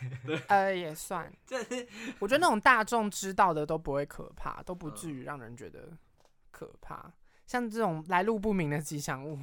[0.49, 1.31] 呃，也算。
[1.47, 1.87] 这是
[2.19, 5.91] 我觉得那种大众知道的都不会可怕，都不至于让人觉得
[6.51, 7.13] 可怕。
[7.47, 9.39] 像这种来路不明的吉祥物，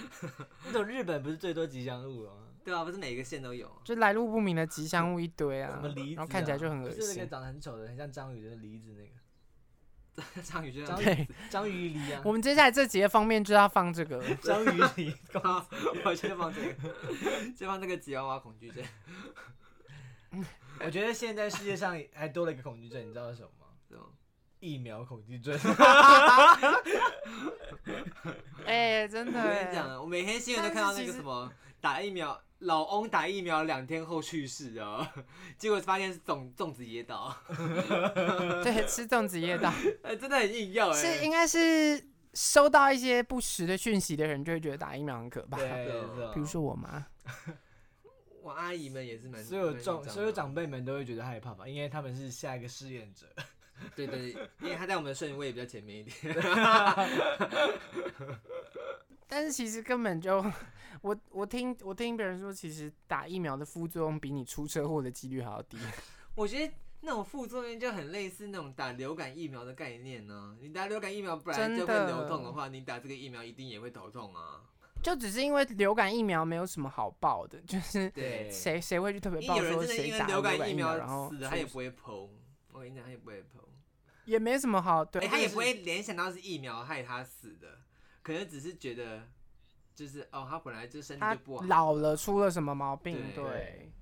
[0.66, 2.48] 那种日本不是最多吉祥物了吗？
[2.64, 3.70] 对啊，不是每个县都有。
[3.84, 7.28] 就来路不明的吉祥物一堆啊什么，梨子、啊，然后看起来就很恶就是那个心。
[7.28, 9.12] 长得很丑的，很像章鱼的梨子那个。
[10.42, 15.14] 章鱼就章鱼章鱼梨啊，我们接下来这几个方面就要放这个， 章鱼梨。
[15.32, 15.66] 好，
[16.04, 16.74] 我先放这个，
[17.56, 18.84] 先放那个吉娃娃恐惧症。
[20.84, 23.66] 我觉得现在世界上还多了一个恐惧症，你知道是什么吗？
[24.62, 25.58] 疫苗恐惧症。
[28.64, 29.44] 哎、真的我。
[29.44, 35.12] 跟你讲，我每天新闻都看到那个什么打疫苗，老翁打疫苗两天后去世啊，
[35.58, 37.36] 结果发现是粽粽子噎到，
[38.62, 39.72] 对，吃粽子噎到，
[40.04, 40.94] 哎，真的很硬要哎。
[40.94, 42.00] 是应该是
[42.34, 45.56] 收到一些不实的讯息的人，就会觉得打疫苗很可怕。
[45.56, 46.00] 对，
[46.32, 47.04] 比如说我妈，
[48.40, 53.26] 我阿姨们也是蛮所有长所有长辈们都会觉得害怕吧，因为他们是下一个试验者。
[53.94, 54.30] 对对，
[54.60, 56.14] 因为他在我们的顺位比较前面一点。
[59.28, 60.44] 但是其实根本就，
[61.00, 65.78] 我我听我听别人说，其实打疫苗的副作用比你出车祸的几率还要低。
[66.36, 74.60] 我觉得那种副作用就很类似那种打流感疫苗的概念呢、你打流感疫苗本来就会真的流痛的话，你打这个疫苗一定也会头痛啊。
[75.02, 82.28] 就只是因为流感疫苗没有什么好报的，就是对，谁谁会去特别因报说谁打流感疫疫苗，然后死了，他也不会剖。
[82.70, 83.64] 我跟你讲，他也不会剖。
[84.24, 87.80] 也没什么好对，哎、他也不会联想到是疫苗害他死的，
[88.22, 89.28] 可能只是觉得，
[89.94, 93.44] 就是哦，他本来就身体就不好，老了出了什么毛病，对。
[93.44, 93.92] 对，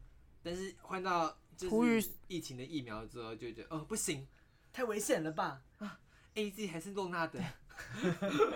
[0.42, 4.26] 但是换到就呼吁是疫情的疫苗之后，就觉得哦不行
[4.72, 5.62] 太危险了吧。
[5.78, 5.98] 啊
[6.34, 7.40] ？，A Z 还是诺纳的，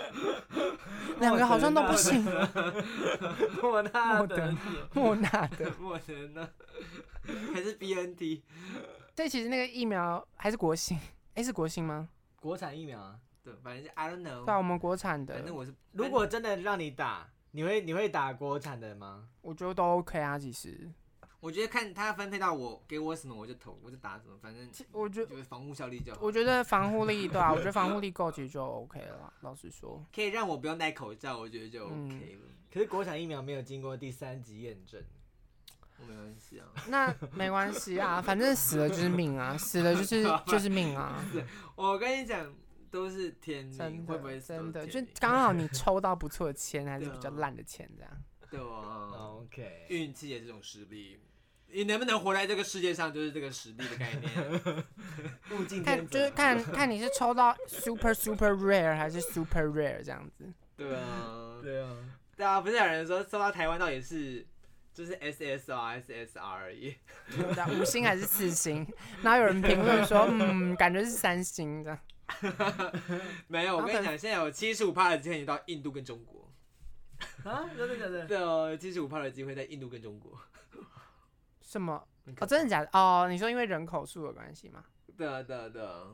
[1.21, 2.23] 两个好像都不行。
[3.63, 4.57] 莫 纳莫德的，
[4.93, 6.49] 莫纳的， 莫德纳。
[7.55, 8.43] 还是 B N T，
[9.17, 10.99] 对其实那个疫苗还是国信，
[11.35, 12.09] 哎、是国信吗？
[12.41, 19.29] 国产疫苗啊，对，反正是 I don't know，对啊，我们国产的反，正我是如果真的让你打，你会你会打国产的吗？
[19.43, 20.91] 我觉得都 OK 啊，其实。
[21.41, 29.33] 我觉得看他分配到我给我什么我就投，我就打什么，反正其我觉就是防护效力就好，我觉得防护力对啊，我觉得防护力够，其实就 OK 了啦。
[29.43, 35.05] 老实说，可以让我不用戴口罩，我觉得就嗯 OK 了，可是国产疫苗没有经过第三级验证，我
[36.09, 36.67] 没关系啊。
[36.89, 41.25] 那没关系啊， 反正死了就是命啊，死了就是 就是命啊，
[41.77, 42.55] 我跟你讲，
[42.91, 48.11] 都是天真命，会不会的真的，就刚好你抽到不错的签，还是比较烂的签这样。
[48.51, 51.19] 对啊，OK，运气也是种实力。
[51.67, 54.85] 你能不能活在这个世界上，就是这个实力的概念。
[55.51, 56.31] 物竞看就是择。
[56.31, 60.45] 看看你是抽到 super super rare 还是 super rare 这样子。
[60.77, 61.97] 对啊，对啊，
[62.37, 64.47] 对啊，不是有人说收到台湾到底是
[64.95, 66.97] 就是 SSR SSR 而已。
[67.79, 68.87] 五星还是四星？
[69.23, 71.99] 然后有人评论说， 嗯，感觉是三星的。
[73.49, 76.49] 没有，我跟你讲，现在有七十五趴的机会到印度跟中国。
[77.45, 78.25] 啊，真的假的？
[78.27, 80.39] 对哦，七十五趴的机会在印度跟中国。
[81.61, 81.95] 什么？
[82.41, 82.89] 哦，真的假的？
[82.93, 84.85] 哦，你说因为人口数的关系吗？
[85.19, 86.05] 对啊，对啊，对啊。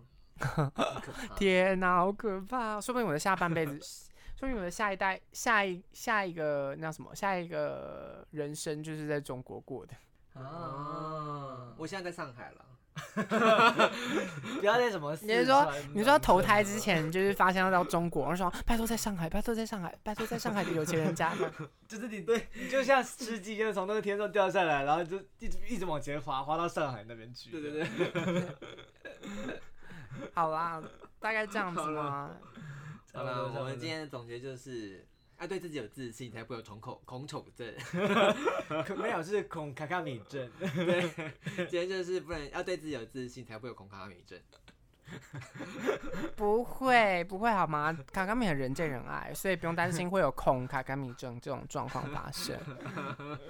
[1.37, 2.81] 天哪，好可怕哦！
[2.81, 4.10] 说不定我的下半辈子，
[4.41, 9.93] 说不定我的下一代、下一下一个那叫什么，下一个人生就是在中国过的。
[10.41, 11.75] 啊！
[11.77, 12.65] 我现在在上海了。
[14.61, 21.35] 不要再什么你是说你说投胎之前就是发现要到中国，然后说拜托在上海，拜托在上海，拜托在上海的有钱人家。
[21.87, 27.51] 就是你对，你就像吃鸡一样从那个天上掉下来，然后就一直一直往前滑，滑到上海那边去。
[27.51, 27.87] 对对对。
[30.33, 30.83] 好啦，
[31.19, 32.31] 大概这样子吗？
[33.13, 35.07] 好了，我们今天的总结就是，
[35.41, 37.75] 要对自己有自信，才不会有恐口恐丑症。
[38.87, 40.51] 可没有是恐卡卡米症。
[40.59, 41.11] 对，
[41.67, 44.39] 今天就是不能要对自己有自信，才不会有恐卡米症。
[46.37, 47.93] 不会，不会好吗？
[48.13, 52.57] 卡卡米很人见人爱，所以不用担心会有恐卡卡米症这种状况发生。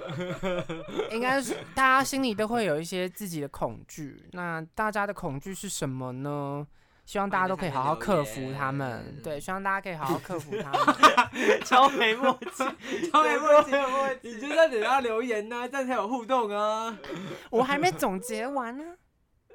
[1.10, 6.66] 应该是大家心里都会有一些自己的恐惧，那大家的恐惧是什么呢？
[7.10, 9.20] 希望大家都可以好好克服他们。
[9.20, 10.80] 对，希望大家可以好好克服他们。
[11.66, 12.62] 超没默契，
[13.10, 16.96] 超没默契没默你就在等他留言呢、这样才有互动啊。
[17.50, 18.96] 我还没总结完呢。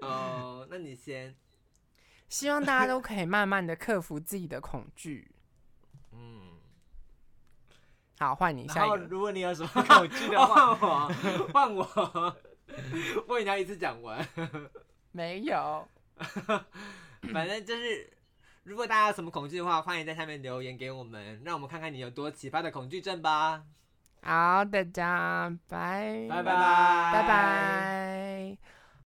[0.02, 1.34] 哦，那你先。
[2.28, 5.32] 希望大家都可以慢慢的克服自己的恐惧。
[6.12, 6.58] 嗯，
[8.20, 8.98] 好，换你下一个。
[8.98, 12.36] 如果你有什么恐惧的话，换我，换我。
[13.30, 14.28] 我以为你要一次讲完。
[15.14, 15.88] 没有。
[17.34, 18.10] 反正就是，
[18.64, 23.64] 如果大家有什么恐惧的话，欢迎在下面留言给我们，让我们看看你有多奇葩的恐惧症吧。
[24.22, 28.75] 好，大家拜拜拜拜拜。